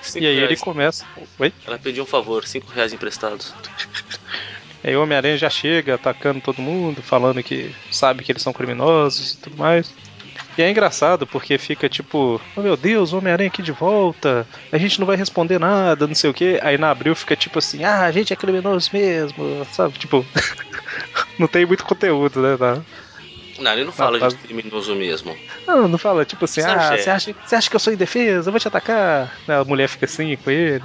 [0.00, 0.60] Cinco e aí ele reais.
[0.60, 1.04] começa.
[1.38, 1.52] Oi?
[1.66, 3.54] Ela pediu um favor, cinco reais emprestados.
[4.84, 9.34] Aí o Homem-Aranha já chega atacando todo mundo, falando que sabe que eles são criminosos
[9.34, 9.94] e tudo mais.
[10.56, 14.78] E é engraçado porque fica tipo, oh meu Deus, o Homem-Aranha aqui de volta, a
[14.78, 16.58] gente não vai responder nada, não sei o que.
[16.62, 19.98] Aí na abril fica tipo assim, ah, a gente é criminoso mesmo, sabe?
[19.98, 20.24] Tipo,
[21.38, 22.56] não tem muito conteúdo, né?
[22.56, 22.82] Tá?
[23.58, 25.36] Não, ele não fala tá- de criminoso mesmo.
[25.66, 28.48] Não, não fala tipo assim, ah, você acha, você acha que eu sou indefesa?
[28.48, 29.32] Eu vou te atacar.
[29.48, 30.84] A mulher fica assim com ele.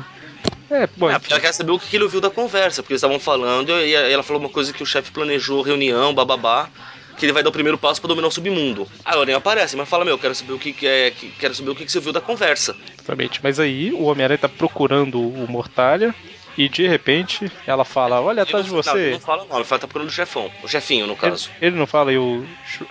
[0.69, 3.19] É, bom, porque ela quer saber o que ele ouviu da conversa, porque eles estavam
[3.19, 6.69] falando e ela falou uma coisa que o chefe planejou, reunião, bababá,
[7.17, 8.87] que ele vai dar o primeiro passo pra dominar o submundo.
[9.03, 11.53] Aí a Aranha aparece, mas fala, meu, quero saber o que, que é, que, quero
[11.55, 12.75] saber o que, que você ouviu da conversa.
[12.93, 13.39] Exatamente.
[13.43, 16.13] Mas aí o Homem-Aranha tá procurando o Mortalha
[16.57, 19.11] e de repente ela fala: Olha atrás de Ele não- ele você.
[19.11, 21.49] não fala não, ele fala tá procurando o chefão, o chefinho, no Ele, caso.
[21.61, 22.43] ele não fala e o.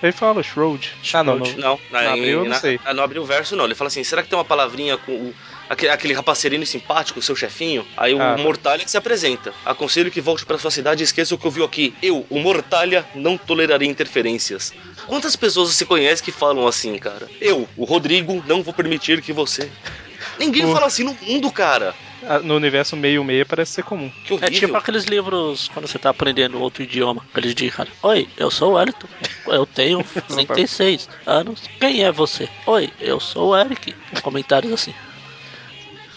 [0.03, 0.93] Ele fala Shroud.
[1.13, 1.53] Ah, não, não.
[1.55, 2.79] Não, na, Não abriu, eu não sei.
[2.85, 3.65] na- não abriu o verso, não.
[3.65, 5.35] Ele fala assim: será que tem uma palavrinha com o,
[5.69, 7.87] aquele, aquele rapacerino simpático, o seu chefinho?
[7.97, 8.37] Aí o Ah.
[8.37, 9.53] Mortalha que se apresenta.
[9.65, 11.95] Aconselho que volte pra sua cidade e esqueça o que ouviu aqui.
[12.03, 14.73] Eu, o Mortalha, não tolerarei interferências.
[15.07, 17.29] Quantas pessoas você conhece que falam assim, cara?
[17.41, 19.71] Eu, o Rodrigo, não vou permitir que você.
[20.39, 21.95] Ninguém O- fala assim no mundo, cara.
[22.29, 24.11] Ah, No universo meio-meia parece ser comum.
[24.25, 27.25] Que É tipo aqueles livros quando você tá aprendendo outro idioma.
[27.37, 29.07] Eles dizem, cara, Oi, eu sou o Wellington.
[29.47, 31.63] Eu tenho 36 anos.
[31.79, 32.49] Quem é você?
[32.67, 33.95] Oi, eu sou o Eric.
[34.23, 34.95] Comentários assim.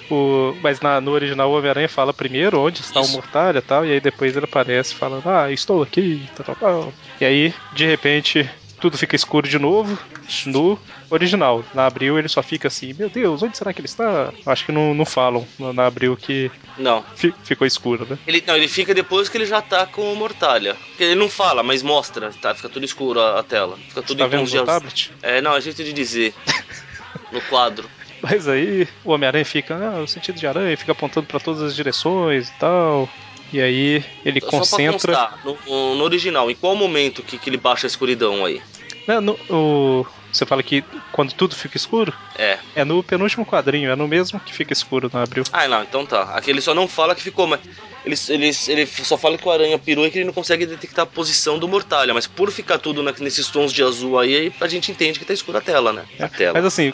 [0.09, 3.11] O, mas na- no original o Homem-Aranha fala primeiro onde está Isso.
[3.11, 6.55] o Mortalha e tal, e aí depois ele aparece falando, ah, estou aqui, tal, tal,
[6.55, 6.93] tal.
[7.21, 8.49] E aí, de repente,
[8.79, 9.97] tudo fica escuro de novo
[10.45, 10.79] no
[11.09, 11.63] original.
[11.73, 14.31] Na Abril ele só fica assim, meu Deus, onde será que ele está?
[14.45, 17.03] Acho que não, não falam na Abril que Não.
[17.15, 18.17] fi- ficou escuro, né?
[18.25, 20.75] Ele, não, ele fica depois que ele já tá com o Mortalha.
[20.99, 22.53] Ele não fala, mas mostra, tá?
[22.55, 23.77] Fica tudo escuro a, a tela.
[23.89, 25.11] Fica tudo Tá em vendo no tablet?
[25.21, 26.33] É, não, é jeito de dizer.
[27.31, 27.89] no quadro.
[28.21, 31.75] Mas aí o Homem-Aranha fica, ah, o sentido de aranha, fica apontando pra todas as
[31.75, 33.09] direções e tal.
[33.51, 34.93] E aí ele Só concentra.
[35.13, 38.61] constar, no, no original, em qual momento que, que ele baixa a escuridão aí?
[39.07, 42.13] Né, no- o- você fala que quando tudo fica escuro?
[42.37, 42.59] É.
[42.75, 45.43] É no penúltimo quadrinho, é no mesmo que fica escuro na abril.
[45.51, 46.23] Ah, não, então tá.
[46.35, 47.59] Aqui ele só não fala que ficou, mas.
[48.01, 51.03] Ele, ele, ele só fala que o aranha pirou e que ele não consegue detectar
[51.03, 52.13] a posição do Mortalha.
[52.13, 55.33] Mas por ficar tudo na- nesses tons de azul aí, a gente entende que tá
[55.33, 56.05] escura a tela, né?
[56.17, 56.53] A tela.
[56.53, 56.93] Mas assim,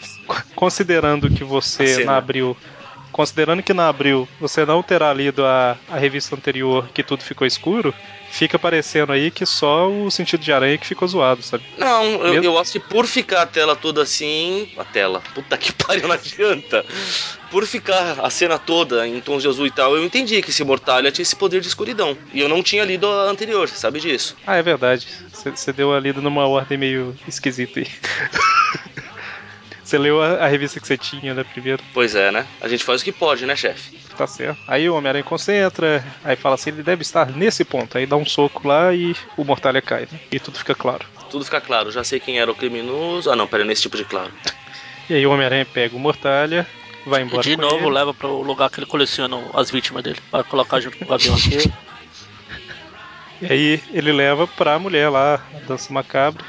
[0.54, 2.56] considerando que você na abril.
[3.16, 7.46] Considerando que na abril você não terá lido a, a revista anterior que tudo ficou
[7.46, 7.94] escuro,
[8.30, 11.64] fica parecendo aí que só o sentido de aranha que ficou zoado, sabe?
[11.78, 14.68] Não, eu, Mesmo- eu acho que por ficar a tela toda assim.
[14.76, 16.84] A tela, puta que pariu, não adianta.
[17.50, 20.62] Por ficar a cena toda em tons de azul e tal, eu entendi que esse
[20.62, 22.18] Mortalha tinha esse poder de escuridão.
[22.34, 24.36] E eu não tinha lido a anterior, você sabe disso.
[24.46, 25.06] Ah, é verdade.
[25.32, 27.86] Você você deu a lida numa ordem meio esquisita aí.
[29.86, 31.80] Você leu a, a revista que você tinha, né, primeiro.
[31.94, 32.44] Pois é, né?
[32.60, 33.96] A gente faz o que pode, né, chefe?
[34.16, 34.58] Tá certo.
[34.66, 37.96] Aí o Homem-Aranha concentra, aí fala assim, ele deve estar nesse ponto.
[37.96, 40.18] Aí dá um soco lá e o Mortalha cai, né?
[40.32, 41.06] E tudo fica claro.
[41.30, 43.30] Tudo fica claro, já sei quem era o criminoso.
[43.30, 44.32] Ah, não, pera, nesse tipo de claro.
[45.08, 46.66] E aí o Homem-Aranha pega o Mortalha,
[47.06, 47.90] vai E embora de com novo ele.
[47.90, 50.18] leva pro lugar que ele coleciona as vítimas dele.
[50.32, 51.72] Pra colocar junto com o Gavião Arqueiro.
[53.40, 56.42] E aí ele leva pra mulher lá, a dança macabra.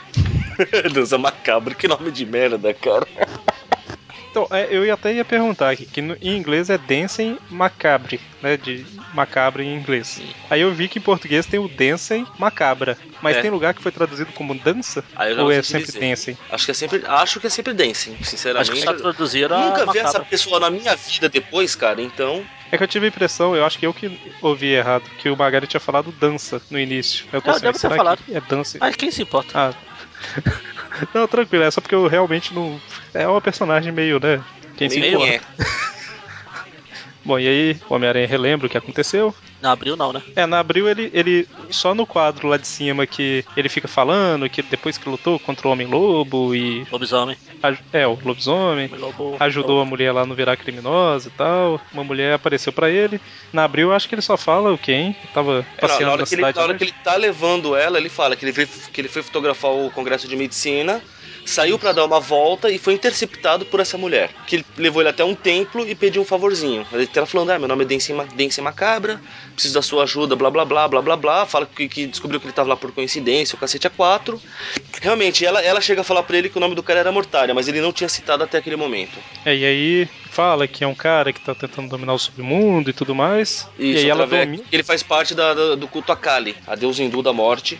[0.93, 3.07] Dança macabra, que nome de merda, cara.
[4.29, 8.55] Então, é, eu ia até ia perguntar aqui, que em inglês é Dancing Macabre, né?
[8.55, 10.07] De macabre em inglês.
[10.07, 10.29] Sim.
[10.49, 12.97] Aí eu vi que em português tem o Dancing Macabra.
[13.19, 13.41] Mas É.
[13.41, 15.03] tem lugar que foi traduzido como dança?
[15.27, 15.99] Eu Ou é sempre dizer.
[16.01, 16.37] Dancing?
[16.51, 18.71] Acho que é sempre, acho que é sempre dancing, Acho sinceramente.
[18.73, 20.27] que só traduziram Nunca vi essa macabra.
[20.29, 22.45] pessoa na minha vida depois, cara, então.
[22.71, 25.37] É que eu tive a impressão, eu acho que eu que ouvi errado, que o
[25.37, 27.25] Magari tinha falado dança no início.
[27.33, 28.19] Eu tô Ah, assim, deve ter falado.
[28.23, 28.77] que é dança?
[28.79, 29.51] Mas quem se importa?
[29.57, 29.73] Ah.
[31.13, 32.80] não, tranquilo, é só porque eu realmente não.
[33.13, 34.41] É uma personagem meio, né?
[34.76, 35.45] Quem se meio importa.
[35.59, 35.65] é.
[37.26, 39.36] Bom, e aí o Homem-Aranha relembra o que aconteceu.
[39.61, 40.21] Não abriu não, né?
[40.35, 41.47] É, na Abril ele, ele.
[41.71, 45.67] Só no quadro lá de cima que ele fica falando que depois que lutou contra
[45.67, 46.85] o Homem-Lobo e.
[46.91, 47.35] Lobisomem.
[47.63, 48.87] aj- É, o lobisomem.
[48.87, 49.35] Lobo.
[49.39, 51.81] Ajudou a mulher lá a não virar criminosa e tal.
[51.91, 53.19] Uma mulher apareceu pra ele.
[53.51, 55.15] Na Abril, eu acho que ele só fala o quem?
[55.33, 56.57] Tava É, na, passeando na na, hora, que ele, cidade.
[56.57, 59.23] na hora que ele tá levando ela, ele fala que ele, veio, que ele foi
[59.23, 61.01] fotografar o Congresso de Medicina,
[61.45, 64.29] saiu pra dar uma volta e foi interceptado por essa mulher.
[64.45, 66.85] Que levou ele até um templo e pediu um favorzinho.
[66.91, 69.19] Ele tá falando: Ah, meu nome é Densem Macabra,
[69.57, 71.45] preciso da sua ajuda, blá blá blá blá blá blá.
[71.45, 74.39] Fala que, que descobriu que ele tava lá por coincidência, o cacete a quatro.
[75.01, 77.53] Realmente, ela, ela chega a falar pra ele que o nome do cara era Mortária,
[77.53, 79.17] mas ele não tinha citado até aquele momento.
[79.43, 82.93] É, e aí fala que é um cara que tá tentando dominar o submundo e
[82.93, 83.67] tudo mais.
[83.79, 84.63] e Isso, aí ela domina.
[84.69, 87.79] que ele faz parte da- da- do culto a Kali, a deusa hindu da morte.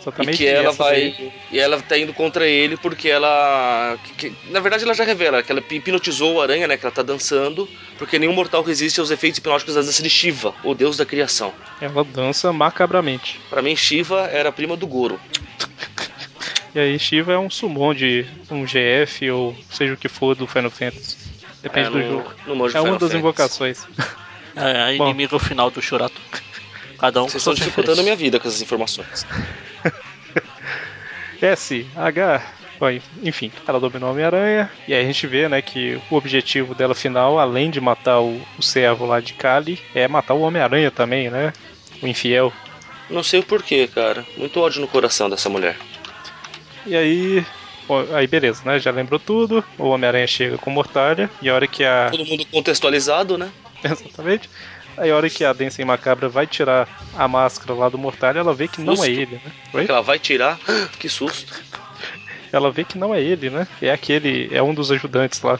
[0.00, 0.34] Exatamente.
[0.34, 0.94] E que ela vai.
[1.16, 3.98] daí- E ela tá indo contra ele porque ela.
[4.04, 6.76] que- que- na verdade, ela já revela que ela hipnotizou o aranha, né?
[6.76, 7.68] Que ela tá dançando.
[7.98, 11.52] Porque nenhum mortal resiste aos efeitos hipnóticos da dança de Shiva, o deus da criação.
[11.80, 13.40] Ela dança macabramente.
[13.50, 15.18] Pra mim, Shiva era a prima do Goro.
[16.74, 20.46] E aí Shiva é um summon de um GF ou seja o que for do
[20.46, 21.16] Final Fantasy.
[21.62, 22.32] Depende É, do no- jogo.
[22.46, 23.16] no modo de É uma Final das Fantasy.
[23.18, 23.86] invocações.
[24.54, 25.08] É a Bom.
[25.08, 26.20] inimigo final do Churato.
[26.98, 29.24] Cada um Vocês estão dificultando a minha vida com essas informações.
[31.40, 32.42] S, H.
[32.80, 32.86] Bom,
[33.22, 34.70] enfim, ela dominou o Homem-Aranha.
[34.86, 38.40] E aí a gente vê, né, que o objetivo dela final, além de matar o,
[38.56, 41.52] o servo lá de Kali, é matar o Homem-Aranha também, né?
[42.02, 42.52] O infiel.
[43.10, 44.24] Não sei o porquê, cara.
[44.36, 45.76] Muito ódio no coração dessa mulher.
[46.86, 47.44] E aí.
[47.86, 48.78] bom, aí beleza, né?
[48.78, 49.64] Já lembrou tudo.
[49.76, 51.28] O Homem-Aranha chega com Mortalha.
[51.42, 52.08] E a hora que a.
[52.10, 53.50] Todo mundo contextualizado, né?
[53.82, 54.48] Exatamente.
[54.98, 58.54] Aí a hora que a Densem Macabra vai tirar a máscara lá do Mortalha, ela
[58.54, 59.52] vê que não é ele, né?
[59.72, 59.84] Oi?
[59.86, 60.58] Que ela vai tirar.
[60.98, 61.52] Que susto.
[62.52, 63.66] Ela vê que não é ele, né?
[63.80, 64.48] É aquele.
[64.52, 65.58] É um dos ajudantes lá.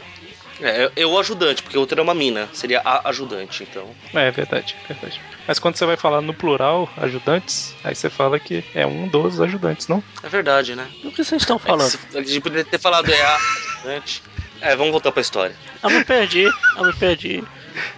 [0.61, 2.49] É, é o ajudante, porque o outro era uma mina.
[2.51, 3.89] Seria a ajudante, então.
[4.13, 5.21] É, é verdade, é verdade.
[5.47, 9.39] Mas quando você vai falar no plural, ajudantes, aí você fala que é um dos
[9.39, 10.03] ajudantes, não?
[10.23, 10.85] É verdade, né?
[11.03, 11.91] O que vocês estão É falando?
[11.91, 13.37] se- A gente poderia ter falado é a
[13.77, 14.21] ajudante.
[14.61, 15.55] É, vamos voltar pra história.
[15.81, 16.43] Eu me perdi,
[16.77, 17.43] eu me perdi.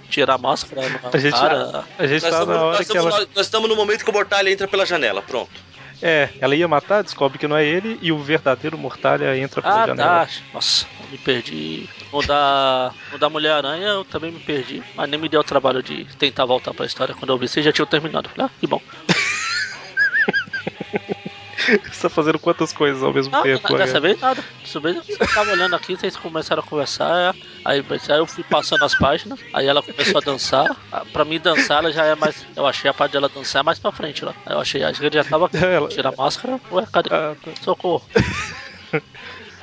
[0.09, 1.84] Tirar a máscara no A gente, cara.
[1.97, 3.18] a gente Nós tá estamos, na nós, hora que estamos, ela.
[3.20, 5.49] nós- nós estamos no momento que o Mortalha entra pela janela, pronto.
[6.03, 9.84] É, ela ia matar, descobre que não é ele, e o verdadeiro Mortalha entra pela
[9.84, 10.26] Ah, janela.
[10.26, 10.28] tá.
[10.53, 11.89] Nossa, eu me perdi.
[12.12, 14.84] No da, no da Mulher-Aranha eu também me perdi.
[14.95, 17.16] Mas nem me deu o trabalho de tentar voltar pra história.
[17.16, 18.30] Quando eu vi, vocês já tinham terminado.
[18.30, 18.82] Falei, Ah, que bom.
[21.91, 23.78] Você tá fazendo quantas coisas ao mesmo tempo?
[23.78, 23.99] dessa é?
[23.99, 24.43] vez nada.
[24.62, 27.36] Dessa vez eu tava olhando aqui, vocês começaram a conversar.
[27.66, 29.39] Aí, aí eu fui passando as páginas.
[29.53, 30.76] Aí ela começou a dançar.
[30.91, 32.45] Ah, Pra mim, dançar ela já é mais.
[32.55, 34.34] Eu achei a parte dela dançar mais pra frente lá.
[34.49, 35.49] Eu achei, acho que ele já tava.
[35.57, 36.59] Ela- Tira a máscara.
[36.72, 37.09] Ué, cadê?
[37.14, 37.51] Ah, tá.
[37.62, 38.03] Socorro.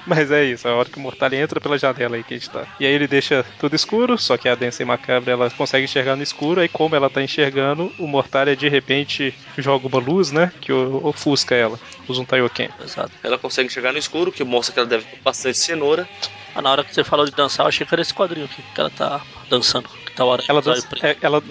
[0.08, 2.36] Mas é isso, é a hora que o Mortalha entra pela janela aí que a
[2.38, 2.66] gente tá.
[2.80, 6.22] E aí ele deixa tudo escuro, só que a Densem Macabra ela consegue enxergar no
[6.22, 10.50] escuro, aí como ela tá enxergando, o Mortalha de repente joga uma luz, né?
[10.60, 11.78] Que o- ofusca ela.
[12.08, 12.70] Usa um Taioken.
[12.82, 13.12] Exato.
[13.22, 16.08] Ela consegue enxergar no escuro, que mostra que ela deve ter bastante cenoura.
[16.54, 18.62] Ah, na hora que você falou de dançar, eu achei que era esse quadrinho aqui.
[18.74, 19.88] Que ela tá dançando.
[20.06, 21.42] Que tá o aranha Ela dança, é, ela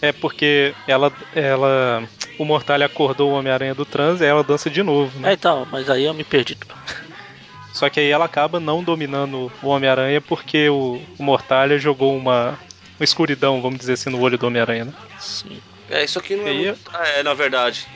[0.00, 2.02] é porque ela ela
[2.38, 5.32] o Mortalha acordou o Homem-Aranha do transe, aí ela dança de novo, É, né?
[5.32, 6.56] então, mas aí eu me perdi.
[7.76, 12.58] Só que aí ela acaba não dominando o Homem-Aranha porque o, o Mortalha jogou uma,
[12.98, 14.94] uma escuridão, vamos dizer assim, no olho do Homem-Aranha, né?
[15.18, 15.60] Sim.
[15.90, 16.52] É, isso aqui não é.
[16.52, 17.86] E muito- Ah, é, na verdade.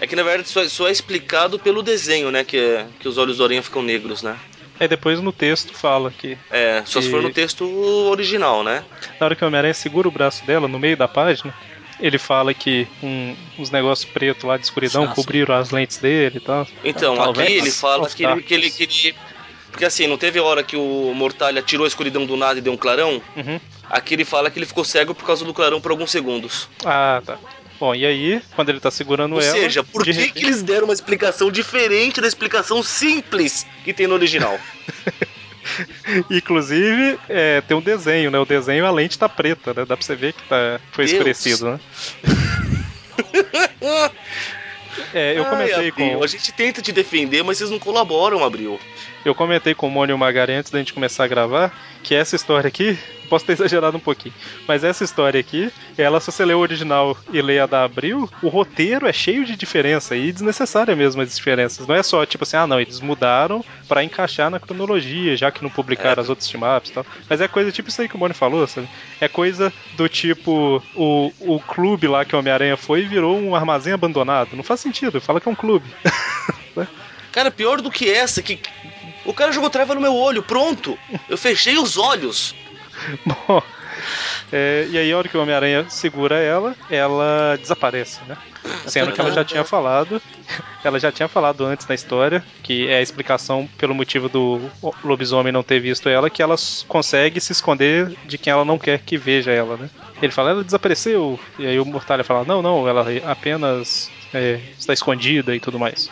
[0.00, 2.44] É que na verdade só, só é explicado pelo desenho, né?
[2.44, 4.38] Que, é- que os olhos do Aranha ficam negros, né?
[4.80, 7.64] Aí depois no texto fala que É, só se for no texto
[8.10, 8.82] original, né?
[9.20, 11.52] na hora que o Homem-Aranha segura o braço dela no meio da página,
[11.98, 15.14] ele fala que um- uns negócios pretos lá de escuridão Ah, sim.
[15.14, 16.66] cobriram as lentes dele e tal.
[16.84, 17.48] Então, Talvez.
[17.48, 19.14] aqui ele fala que ele, que ele queria.
[19.76, 22.72] Porque assim, não teve hora que o Mortalha tirou a escuridão do nada e deu
[22.72, 23.20] um clarão?
[23.36, 23.60] Uhum.
[23.90, 26.66] Aqui ele fala que ele ficou cego por causa do clarão por alguns segundos.
[26.82, 27.36] Ah, tá.
[27.78, 29.52] Bom, e aí, quando ele tá segurando Ou ela.
[29.52, 34.06] seja, por que, repente- que eles deram uma explicação diferente da explicação simples que tem
[34.06, 34.58] no original?
[36.30, 38.38] Inclusive, é, tem um desenho, né?
[38.38, 39.84] O desenho, a lente tá preta, né?
[39.84, 41.12] Dá pra você ver que tá, foi Deus.
[41.12, 41.80] escurecido, né?
[45.12, 46.22] É, eu comentei com.
[46.22, 48.78] A gente tenta te defender, mas vocês não colaboram, Abril.
[49.24, 51.72] Eu comentei com o Mônio e Magari antes da gente começar a gravar
[52.02, 54.34] que essa história aqui, posso ter exagerado um pouquinho,
[54.66, 58.28] mas essa história aqui, ela, se você ler o original e ler a da Abril,
[58.42, 61.86] o roteiro é cheio de diferença e desnecessária mesmo as diferenças.
[61.86, 65.62] Não é só tipo assim, ah não, eles mudaram pra encaixar na cronologia, já que
[65.62, 66.22] não publicaram É.
[66.22, 67.06] as outras team-ups e tal.
[67.28, 68.88] Mas é coisa tipo isso aí que o Mônio falou, sabe?
[69.20, 73.92] É coisa do tipo, o, o clube lá que o Homem-Aranha foi virou um armazém
[73.92, 74.54] abandonado.
[74.56, 75.88] Não faz sentido, fala que é um clube.
[77.32, 78.58] Cara, pior do que essa, que
[79.24, 80.98] o cara jogou treva no meu olho, pronto.
[81.28, 82.54] Eu fechei os olhos.
[83.24, 83.62] Bom,
[84.52, 88.36] é, e aí a hora que o Homem-Aranha segura ela, ela desaparece, né?
[88.86, 90.20] Sendo que ela já tinha falado,
[90.82, 94.60] ela já tinha falado antes na história, que é a explicação pelo motivo do
[95.04, 96.56] lobisomem não ter visto ela, que ela
[96.88, 99.90] consegue se esconder de quem ela não quer que veja ela, né?
[100.20, 104.92] Ele fala, ela desapareceu, e aí o Mortalha fala, não, não, ela apenas é, está
[104.92, 106.10] escondida e tudo mais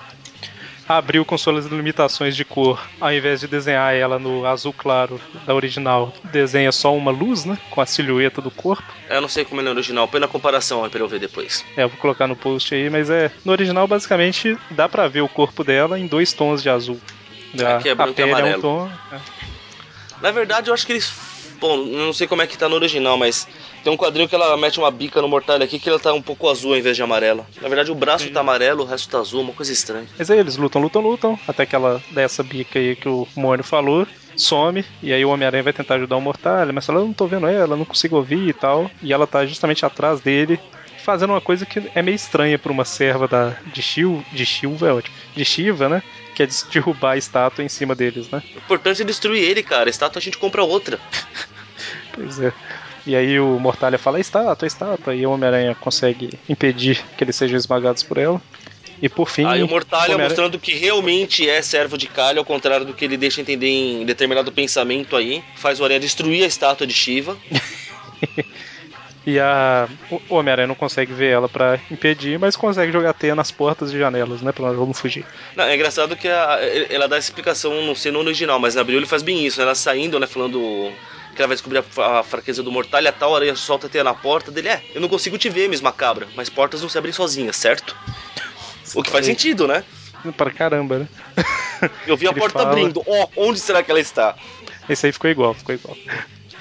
[0.88, 5.54] abriu com suas limitações de cor, ao invés de desenhar ela no azul claro da
[5.54, 7.58] original, desenha só uma luz, né?
[7.70, 8.84] Com a silhueta do corpo.
[9.08, 11.64] Eu não sei como é no original, põe na comparação aí pra eu ver depois.
[11.76, 13.30] É, eu vou colocar no post aí, mas é.
[13.44, 17.00] No original, basicamente, dá pra ver o corpo dela em dois tons de azul.
[17.64, 18.62] A, Aqui é branco e pele é um amarelo.
[18.62, 18.90] tom.
[19.12, 19.18] é.
[20.20, 21.12] Na verdade, eu acho que eles.
[21.64, 23.48] Bom, não sei como é que tá no original, mas
[23.82, 26.20] tem um quadril que ela mete uma bica no mortalho aqui que ela tá um
[26.20, 27.46] pouco azul ao invés de amarela.
[27.58, 30.06] Na verdade, o braço tá amarelo, o resto tá azul, uma coisa estranha.
[30.18, 33.26] Mas aí eles lutam, lutam, lutam, até que ela dá essa bica aí que o
[33.34, 34.06] Mônio falou,
[34.36, 37.46] some, e aí o Homem-Aranha vai tentar ajudar o Mortalha, mas eu não tô vendo
[37.46, 38.90] ela, não consigo ouvir e tal.
[39.02, 40.60] E ela tá justamente atrás dele,
[40.98, 44.88] fazendo uma coisa que é meio estranha pra uma serva da, de Shiva, de Shiva
[44.88, 46.02] é ótimo, de Shiva, né?
[46.34, 48.42] Que é de derrubar a estátua em cima deles, né?
[48.54, 49.88] O importante é destruir ele, cara.
[49.88, 51.00] A estátua a gente compra outra.
[52.14, 52.52] Pois é.
[53.06, 57.56] E aí o Mortalha fala, estátua, estátua, e o Homem-Aranha consegue impedir que eles sejam
[57.56, 58.40] esmagados por ela.
[59.02, 59.44] E por fim.
[59.44, 63.16] Aí o Mortalha mostrando que realmente é servo de Kali, ao contrário do que ele
[63.18, 65.42] deixa entender em determinado pensamento aí.
[65.56, 67.36] Faz o Aranha destruir a estátua de Shiva.
[69.26, 69.88] E a
[70.28, 73.98] o Homem-Aranha não consegue ver ela pra impedir, mas consegue jogar teia nas portas e
[73.98, 74.52] janelas, né?
[74.52, 75.24] Pra ela não fugir.
[75.56, 76.58] Não, é engraçado que a-
[76.90, 79.56] ela dá essa explicação, não sei no original, mas na Abril ele faz bem isso,
[79.58, 79.64] né?
[79.64, 80.92] Ela saindo, né, falando
[81.34, 84.04] que ela vai descobrir a, a fraqueza do Mortalha, tal, a aranha solta a teia
[84.04, 84.68] na porta dele.
[84.68, 87.94] É, eu não consigo te ver, Miss Macabra, mas portas não se abrem sozinhas, certo?
[88.94, 89.84] O que faz sentido, né?
[90.36, 91.08] Para caramba, né?
[92.06, 93.02] Eu vi a porta fala- abrindo.
[93.06, 94.34] Ó, onde será que ela está?
[94.88, 95.96] Esse aí ficou igual, ficou igual.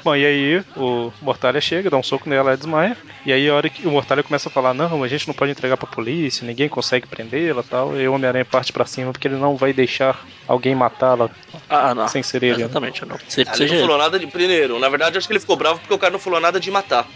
[0.04, 2.98] Bom, e aí o Mortalha chega, dá um soco nela, ela desmaia.
[3.26, 5.52] E aí a hora que o Mortalha começa a falar, não, a gente não pode
[5.52, 7.98] entregar pra polícia, ninguém consegue prendê-la e tal.
[8.00, 11.30] E o Homem-Aranha parte pra cima porque ele não vai deixar alguém matá-la
[11.70, 12.58] Ah, sem ser ele.
[12.58, 12.64] né?
[12.66, 13.18] Exatamente, não.
[13.30, 14.28] Sempre Ele não falou nada de.
[14.28, 16.70] Primeiro, na verdade, acho que ele ficou bravo porque o cara não falou nada de
[16.70, 17.08] matar.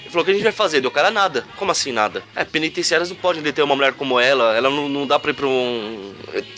[0.00, 0.80] Ele falou: o que a gente vai fazer?
[0.82, 1.44] Deu cara nada.
[1.56, 2.22] Como assim nada?
[2.36, 4.54] É, penitenciárias não podem deter uma mulher como ela.
[4.56, 6.12] Ela não, não dá pra ir pra um.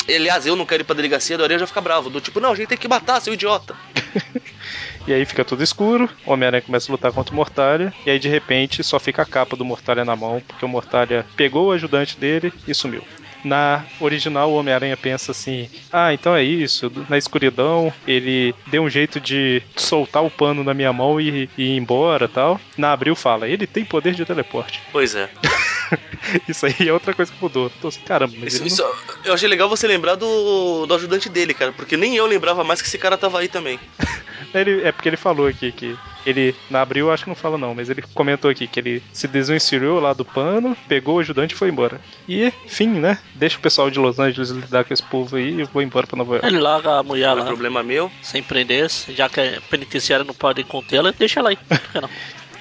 [0.08, 2.10] Aliás, eu não quero ir pra delegacia, do Areia já fica bravo.
[2.10, 3.76] Do tipo, não, a gente tem que matar, seu idiota.
[5.10, 8.18] E aí fica tudo escuro, o Homem-Aranha começa a lutar contra o Mortalha, e aí
[8.20, 11.72] de repente só fica a capa do Mortalha na mão, porque o Mortalha pegou o
[11.72, 13.02] ajudante dele e sumiu.
[13.42, 18.88] Na original, o Homem-Aranha pensa assim: ah, então é isso, na escuridão ele deu um
[18.88, 22.60] jeito de soltar o pano na minha mão e, e ir embora tal.
[22.78, 24.80] Na Abril fala: ele tem poder de teleporte.
[24.92, 25.28] Pois é.
[26.48, 27.70] Isso aí é outra coisa que mudou.
[27.80, 28.84] Tô assim, caramba, mas Isso, isso-
[29.24, 32.80] eu achei legal você lembrar do, do ajudante dele, cara, porque nem eu lembrava mais
[32.80, 33.78] que esse cara tava aí também.
[34.54, 37.56] ele, é porque ele falou aqui que ele, na Abril, eu acho que não fala
[37.56, 41.54] não, mas ele comentou aqui que ele se desencilhou lá do pano, pegou o ajudante
[41.54, 42.00] e foi embora.
[42.28, 43.18] E, fim, né?
[43.34, 46.06] Deixa o pessoal de Los Angeles lidar com esse povo aí e eu vou embora
[46.06, 46.46] pra Nova York.
[46.46, 48.10] Ele larga a mulher Não é lá, problema meu.
[48.22, 51.56] sem prender, já que a penitenciária não pode contê-la, deixa ela aí.
[51.56, 52.10] Por que não?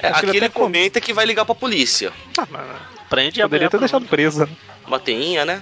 [0.02, 2.14] É, aqui ele comenta que vai ligar pra polícia.
[2.38, 2.66] Ah, mas
[3.10, 3.70] Prende a Poderia mulher.
[3.70, 4.50] ter deixado presa.
[4.86, 5.62] Uma teinha, né?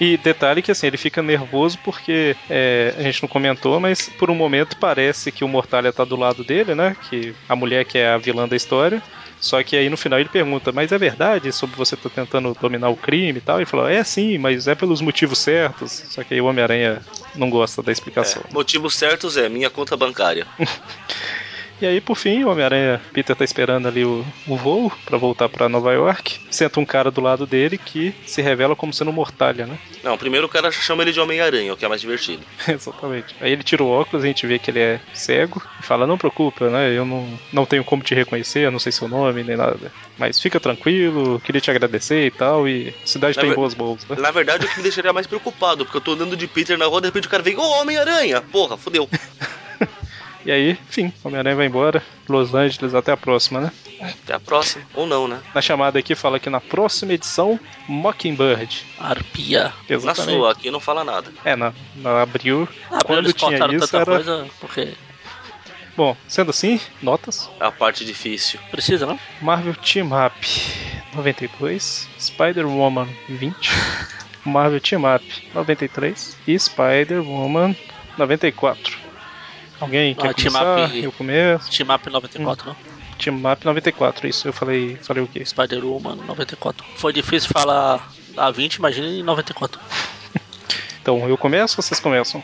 [0.00, 4.30] E detalhe que assim, ele fica nervoso porque é, a gente não comentou, mas por
[4.30, 6.94] um momento parece que o Mortalha tá do lado dele, né?
[7.08, 9.02] Que a mulher que é a vilã da história.
[9.40, 12.88] Só que aí no final ele pergunta, mas é verdade sobre você tá tentando dominar
[12.88, 13.58] o crime e tal?
[13.58, 15.92] Ele falou, é sim, mas é pelos motivos certos.
[15.92, 17.02] Só que aí o Homem-Aranha
[17.34, 18.42] não gosta da explicação.
[18.48, 20.46] É, motivos certos é minha conta bancária.
[21.80, 25.48] E aí, por fim, o Homem-Aranha, Peter tá esperando ali o, o voo pra voltar
[25.48, 26.38] pra Nova York.
[26.50, 29.78] Senta um cara do lado dele que se revela como sendo um Mortalha, né?
[30.02, 32.46] Não, primeiro o cara chama ele de Homem-Aranha, o que é mais divertido.
[32.68, 33.34] Exatamente.
[33.40, 36.16] Aí ele tira o óculos, a gente vê que ele é cego e fala: Não
[36.16, 36.96] preocupa, né?
[36.96, 39.92] Eu não, não tenho como te reconhecer, eu não sei seu nome nem nada.
[40.18, 42.66] Mas fica tranquilo, queria te agradecer e tal.
[42.66, 44.16] E a cidade Na tem ver- boas mãos, né?
[44.18, 46.86] Na verdade, o que me deixaria mais preocupado, porque eu tô andando de Peter na
[46.86, 48.40] rua, de repente o cara vem, ô Homem-Aranha!
[48.40, 49.08] Porra, fodeu.
[50.46, 52.00] E aí, enfim, Homem-Aranha vai embora.
[52.28, 53.72] Los Angeles, até a próxima, né?
[54.00, 54.84] Até a próxima.
[54.94, 55.40] Ou não, né?
[55.52, 58.86] Na chamada aqui fala que na próxima edição, Mockingbird.
[58.96, 59.72] Arpia.
[60.04, 61.32] Na sua, aqui não fala nada.
[61.44, 62.68] É, na, na abril.
[62.92, 64.04] Ah, quando eles tinha cortaram isso, tanta era.
[64.04, 64.94] coisa, porque
[65.96, 67.50] Bom, sendo assim, notas.
[67.58, 68.60] É a parte difícil.
[68.70, 69.18] precisa, não?
[69.42, 70.46] Marvel Team Up
[71.12, 73.70] 92, Spider-Woman 20,
[74.44, 77.74] Marvel Team Up 93 e Spider-Woman
[78.16, 79.05] 94.
[79.80, 80.86] Alguém quer Ah, Team começar?
[80.88, 81.70] Up- Eu começo.
[81.70, 82.76] Team Up 94, não?
[83.18, 84.48] Team Up 94, isso.
[84.48, 85.44] Eu falei, falei o quê?
[85.44, 86.84] Spider-Woman 94.
[86.96, 88.06] Foi difícil falar
[88.36, 89.80] a 20, imagina em 94.
[91.00, 92.42] Então, eu começo ou vocês começam?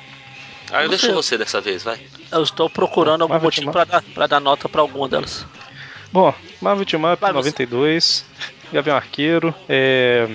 [0.70, 1.98] Ah, eu deixo você dessa vez, vai.
[2.30, 5.44] Eu estou procurando algum Marvel motivo Team pra dar, pra dar nota pra alguma delas.
[6.12, 7.48] Bom, Marvel Team Up Vai, você.
[7.48, 8.24] 92,
[8.72, 10.28] Gavião Arqueiro, é...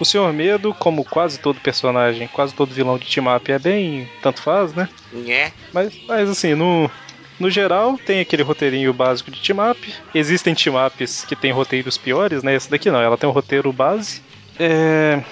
[0.00, 4.08] O Senhor Medo, como quase todo personagem, quase todo vilão de Team Up, é bem
[4.22, 4.88] tanto faz, né?
[5.12, 5.52] Nhé.
[5.72, 6.90] Mas, mas assim, no,
[7.38, 9.94] no geral, tem aquele roteirinho básico de team up.
[10.14, 12.54] Existem team ups que tem roteiros piores, né?
[12.54, 14.22] Essa daqui não, ela tem um roteiro base.
[14.58, 15.22] É...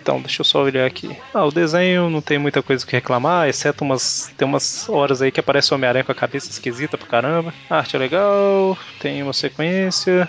[0.00, 1.14] Então, deixa eu só olhar aqui.
[1.34, 4.32] Ah, o desenho não tem muita coisa que reclamar, exceto umas.
[4.38, 7.52] Tem umas horas aí que aparece o Homem-Aranha com a cabeça esquisita pra caramba.
[7.68, 10.26] A arte é legal, tem uma sequência.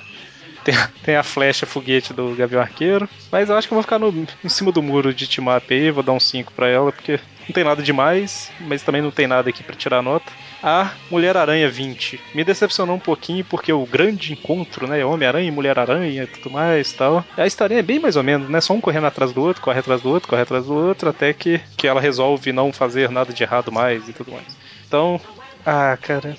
[0.64, 3.08] Tem, tem a flecha foguete do Gavião Arqueiro.
[3.32, 5.74] Mas eu acho que eu vou ficar no, em cima do muro de team up
[5.74, 9.10] aí, vou dar um 5 pra ela, porque não tem nada demais, mas também não
[9.10, 10.32] tem nada aqui pra tirar nota.
[10.62, 15.04] A Mulher-Aranha 20 me decepcionou um pouquinho porque o grande encontro, né?
[15.04, 17.26] Homem-Aranha e Mulher-Aranha e tudo mais tal.
[17.36, 18.62] A historinha é bem mais ou menos, né?
[18.62, 21.34] Só um correndo atrás do outro, corre atrás do outro, corre atrás do outro, até
[21.34, 24.46] que, que ela resolve não fazer nada de errado mais e tudo mais.
[24.88, 25.20] Então,
[25.66, 26.38] ah, cara.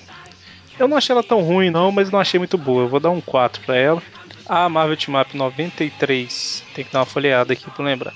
[0.81, 2.83] Eu não achei ela tão ruim, não, mas não achei muito boa.
[2.83, 4.01] Eu vou dar um 4 pra ela.
[4.47, 6.63] A Marvel Team Up 93.
[6.73, 8.13] Tem que dar uma folheada aqui pra lembrar.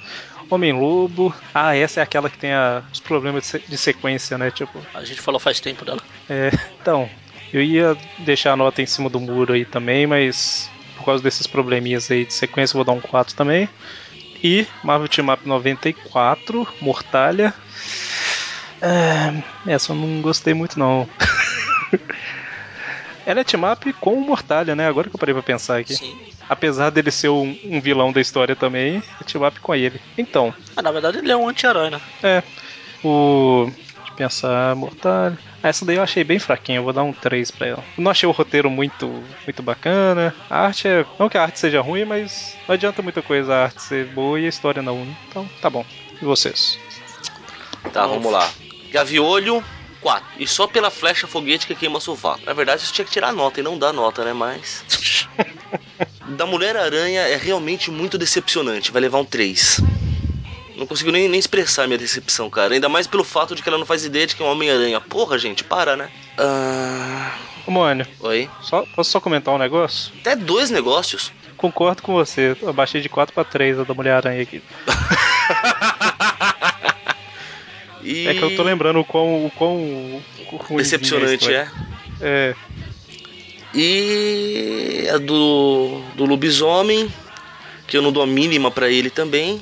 [0.50, 1.34] Homem-Lobo.
[1.54, 4.50] Ah, essa é aquela que tem a- os problemas de, se- de sequência, né?
[4.52, 6.00] Tipo, A gente falou faz tempo dela.
[6.30, 6.52] é,
[6.82, 7.10] então,
[7.54, 11.46] eu ia deixar a nota em cima do muro aí também, mas por causa desses
[11.48, 13.70] probleminhas aí de sequência eu vou dar um 4 também.
[14.44, 17.54] E Marvel Team Up 94, Mortalha.
[18.82, 21.08] É, essa eu não gostei muito não.
[23.26, 24.88] Ela é team up com o Mortalha, né?
[24.88, 25.96] Agora que eu parei pra pensar aqui.
[25.96, 26.16] Sim.
[26.48, 30.00] Apesar dele ser um, um vilão da história também, é com ele.
[30.18, 32.00] Então, Ah, na verdade ele é um anti-herói, né?
[32.22, 32.44] é.
[33.04, 33.66] O.
[33.68, 35.38] Deixa eu pensar, Mortalha.
[35.62, 37.84] Ah, essa daí eu achei bem fraquinha, eu vou dar um 3 pra ela.
[37.98, 39.08] Não achei o roteiro muito,
[39.46, 40.34] muito bacana.
[40.50, 41.06] A arte é.
[41.20, 44.40] Não que a arte seja ruim, mas não adianta muita coisa a arte ser boa
[44.40, 45.06] e a história não.
[45.30, 45.84] Então, tá bom.
[46.22, 46.80] E vocês?
[47.92, 48.50] Tá, vamos lá.
[48.92, 49.64] Gaviolho,
[50.06, 50.24] 4.
[50.38, 52.46] E só pela flecha foguete que queima sovaco.
[52.46, 54.34] Na verdade, isso tinha que tirar nota e não dá nota, né?
[54.34, 54.86] Mas.
[56.38, 58.92] da Mulher-Aranha é realmente muito decepcionante.
[58.92, 59.82] Vai levar um 3.
[60.76, 62.76] Não consigo nem, nem expressar minha decepção, cara.
[62.76, 65.02] Ainda mais pelo fato de que ela não faz ideia de que é um Homem-Aranha.
[65.02, 66.12] Porra, gente, para, né?
[66.38, 67.32] Ah.
[67.66, 68.48] Ô, Mônio, Oi.
[68.62, 70.14] só, posso só comentar um negócio?
[70.22, 71.32] Até dois negócios.
[71.58, 74.62] Concordo com você, eu baixei de 4 pra 3 a da Mulher-Aranha aqui.
[78.06, 78.28] E...
[78.28, 79.46] É que eu tô lembrando o quão.
[79.48, 80.22] O quão
[80.78, 81.68] Decepcionante, é.
[82.22, 82.56] É.
[83.74, 87.12] E a do, do lobisomem,
[87.88, 89.62] que eu não dou a mínima pra ele também.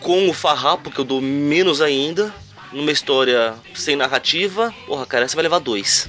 [0.00, 2.32] Com o farrapo, que eu dou menos ainda.
[2.72, 4.72] Numa história sem narrativa.
[4.86, 6.08] Porra, cara, você vai levar dois.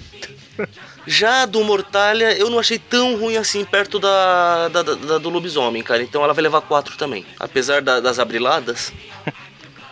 [1.05, 5.17] Já a do Mortalha, eu não achei tão ruim assim perto da, da, da- da
[5.17, 6.01] do lobisomem, cara.
[6.01, 7.25] Então ela vai levar quatro também.
[7.37, 8.93] Apesar da- das abriladas.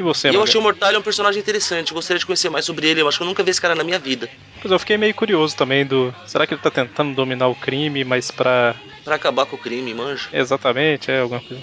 [0.01, 0.43] E você, E eu Magal?
[0.45, 1.93] achei o Mortalha um personagem interessante.
[1.93, 3.01] Gostaria de conhecer mais sobre ele.
[3.01, 4.27] Eu acho que eu nunca vi esse cara na minha vida.
[4.59, 6.13] Pois eu fiquei meio curioso também do.
[6.25, 8.73] Será que ele tá tentando dominar o crime, mas pra.
[9.03, 10.27] Pra acabar com o crime, manja.
[10.33, 11.61] Exatamente, é alguma coisa.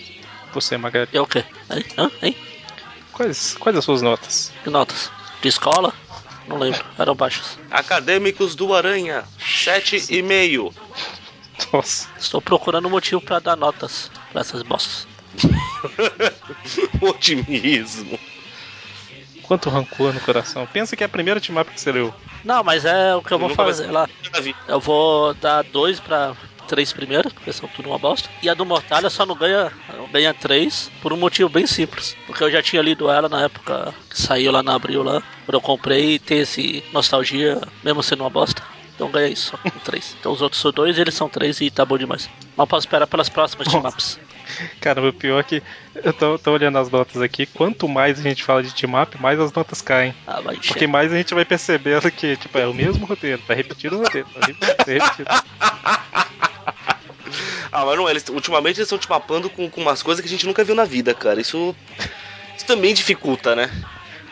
[0.52, 1.08] Você, Magali.
[1.12, 1.44] É o quê?
[1.68, 1.84] Hein?
[1.98, 2.10] Hã?
[2.22, 2.36] Hein?
[3.12, 4.52] Quais, quais as suas notas?
[4.62, 5.10] Que notas?
[5.42, 5.92] De escola?
[6.46, 7.58] Não lembro, eram baixas.
[7.72, 10.72] Acadêmicos do Aranha, sete e meio.
[11.72, 12.08] Nossa.
[12.16, 15.07] Estou procurando motivo pra dar notas pra essas bostas.
[17.00, 18.18] Otimismo.
[19.42, 20.66] Quanto rancor no coração.
[20.66, 22.12] Pensa que é a primeira team up que você leu.
[22.44, 24.08] Não, mas é o que eu vou Nunca vai fazer lá.
[24.66, 26.34] Eu vou dar dois pra
[26.68, 28.28] três primeiras, porque são tudo uma bosta.
[28.42, 29.72] E a do Mortalha só não ganha,
[30.12, 32.14] ganha três por um motivo bem simples.
[32.26, 35.22] Porque eu já tinha lido ela na época que saiu lá na abril lá.
[35.46, 38.62] Quando eu comprei e tem esse nostalgia, mesmo sendo uma bosta.
[38.94, 40.14] Então ganha isso, só com três.
[40.20, 42.28] Então os outros são dois, eles são três e tá bom demais.
[42.56, 44.18] Mas posso esperar pelas próximas team ups.
[44.80, 45.62] Cara, o pior é que
[45.94, 47.46] eu tô, tô olhando as notas aqui.
[47.46, 50.14] Quanto mais a gente fala de team up, mais as notas caem.
[50.26, 53.54] Ah, vai Porque mais a gente vai percebendo que, tipo, é o mesmo roteiro, tá
[53.54, 54.46] repetindo o roteiro, tá
[54.86, 55.44] repetindo, tá.
[57.70, 58.12] Ah, mas não é.
[58.12, 60.74] Eles, ultimamente eles estão te mapando com, com umas coisas que a gente nunca viu
[60.74, 61.40] na vida, cara.
[61.40, 61.76] Isso,
[62.56, 63.70] isso também dificulta, né?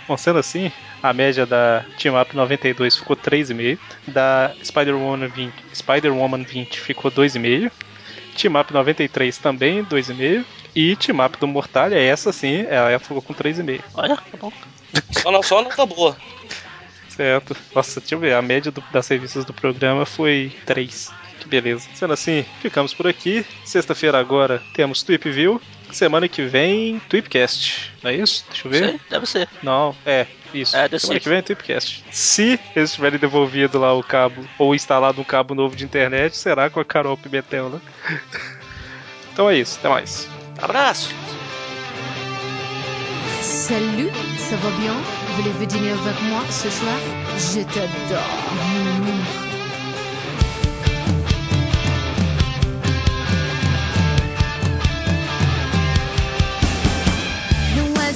[0.09, 0.71] Bom, sendo assim,
[1.03, 3.79] A média da Team Up 92 ficou 3,5.
[4.09, 7.71] Da Spider-Woman 20, Spider-Woman 20 ficou 2,5.
[8.37, 10.45] Team Up 93 também 2,5.
[10.75, 13.83] E Team Up do Mortalha, essa sim, ela ficou com 3,5.
[13.95, 14.53] Olha, tá bom.
[15.11, 16.17] Só não, só nota boa.
[17.09, 17.57] Certo.
[17.75, 18.35] Nossa, deixa eu ver.
[18.35, 21.11] A média do- das revistas do programa foi 3.
[21.41, 21.89] Que beleza.
[21.95, 23.45] Sendo assim, ficamos por aqui.
[23.65, 25.61] Sexta-feira agora temos Tweep View.
[25.93, 27.93] Semana que vem, Tweepcast.
[28.03, 28.45] Não é isso?
[28.49, 28.89] Deixa eu ver.
[28.89, 29.49] Sei, deve ser.
[29.63, 30.77] Não, é, isso.
[30.77, 30.99] É.
[30.99, 32.05] Semana que vem é Tweepcast.
[32.11, 36.69] Se eles tiverem devolvido lá o cabo ou instalado um cabo novo de internet, será
[36.69, 37.81] com a Carol Pimentel, né?
[39.33, 40.29] então é isso, até mais.
[40.61, 41.15] Abraço!
[43.43, 44.95] Salut, ça va bien
[45.37, 46.99] Voulez-vous dîner avec moi ce soir
[47.37, 49.56] Je t'adore.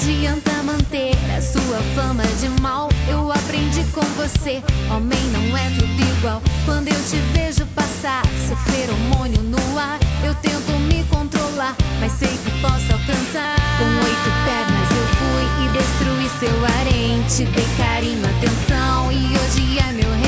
[0.00, 2.88] Adianta manter a sua fama de mal.
[3.06, 6.42] Eu aprendi com você, homem não é tudo igual.
[6.64, 12.28] Quando eu te vejo passar, seu feromônio no ar, eu tento me controlar, mas sei
[12.28, 13.56] que posso alcançar.
[13.76, 17.22] Com oito pernas eu fui e destruí seu harém.
[17.24, 20.19] Te dei carinho, atenção e hoje é meu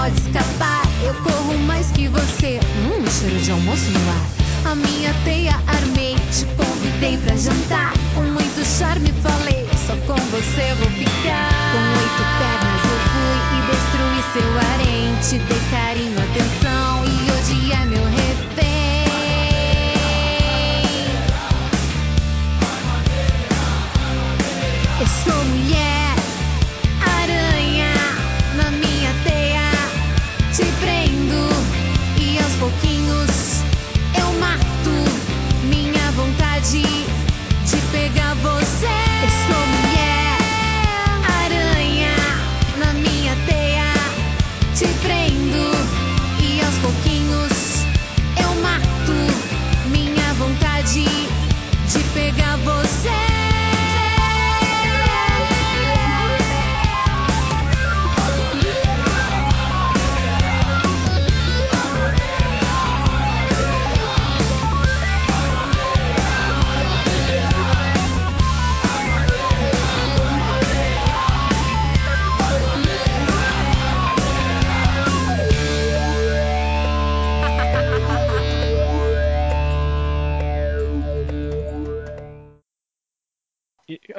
[0.00, 0.82] pode escapar.
[1.02, 2.58] Eu corro mais que você.
[2.80, 4.72] Hum, cheiro de almoço no ar.
[4.72, 7.92] A minha teia armei, te convidei pra jantar.
[8.14, 11.50] Com muito charme falei, só com você vou ficar.
[11.72, 15.16] Com oito pernas eu fui e destruí seu harém.
[15.20, 16.59] Te dei carinho, atenção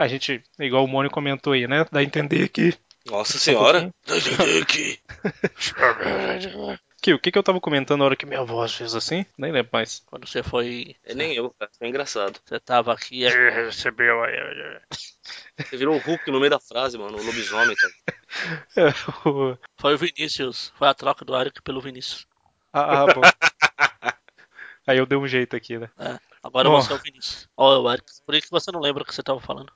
[0.01, 1.85] a gente, igual o Mônio comentou aí, né?
[1.91, 2.73] Dá a entender que.
[3.05, 3.91] Nossa senhora!
[4.67, 4.99] Que-
[7.01, 9.25] que o que, que eu tava comentando na hora que minha voz fez assim?
[9.37, 10.03] Nem lembro mais.
[10.05, 10.95] Quando você foi.
[11.03, 11.71] É nem eu, cara.
[11.77, 12.39] Foi engraçado.
[12.45, 13.25] Você tava aqui.
[13.25, 14.35] é, recebeu aí.
[15.57, 17.17] Você virou o Hulk no meio da frase, mano.
[17.17, 17.93] O lobisomem, cara.
[18.77, 20.71] É, o- Foi o Vinícius.
[20.77, 22.27] Foi a troca do Eric pelo Vinícius.
[22.71, 23.21] ah, ah, bom.
[24.87, 25.89] Aí eu dei um jeito aqui, né?
[25.99, 26.19] É.
[26.43, 26.81] Agora Bom.
[26.81, 27.47] você é o Vinícius.
[27.55, 28.11] Ó, o Eric.
[28.25, 29.71] Por isso que você não lembra o que você tava falando.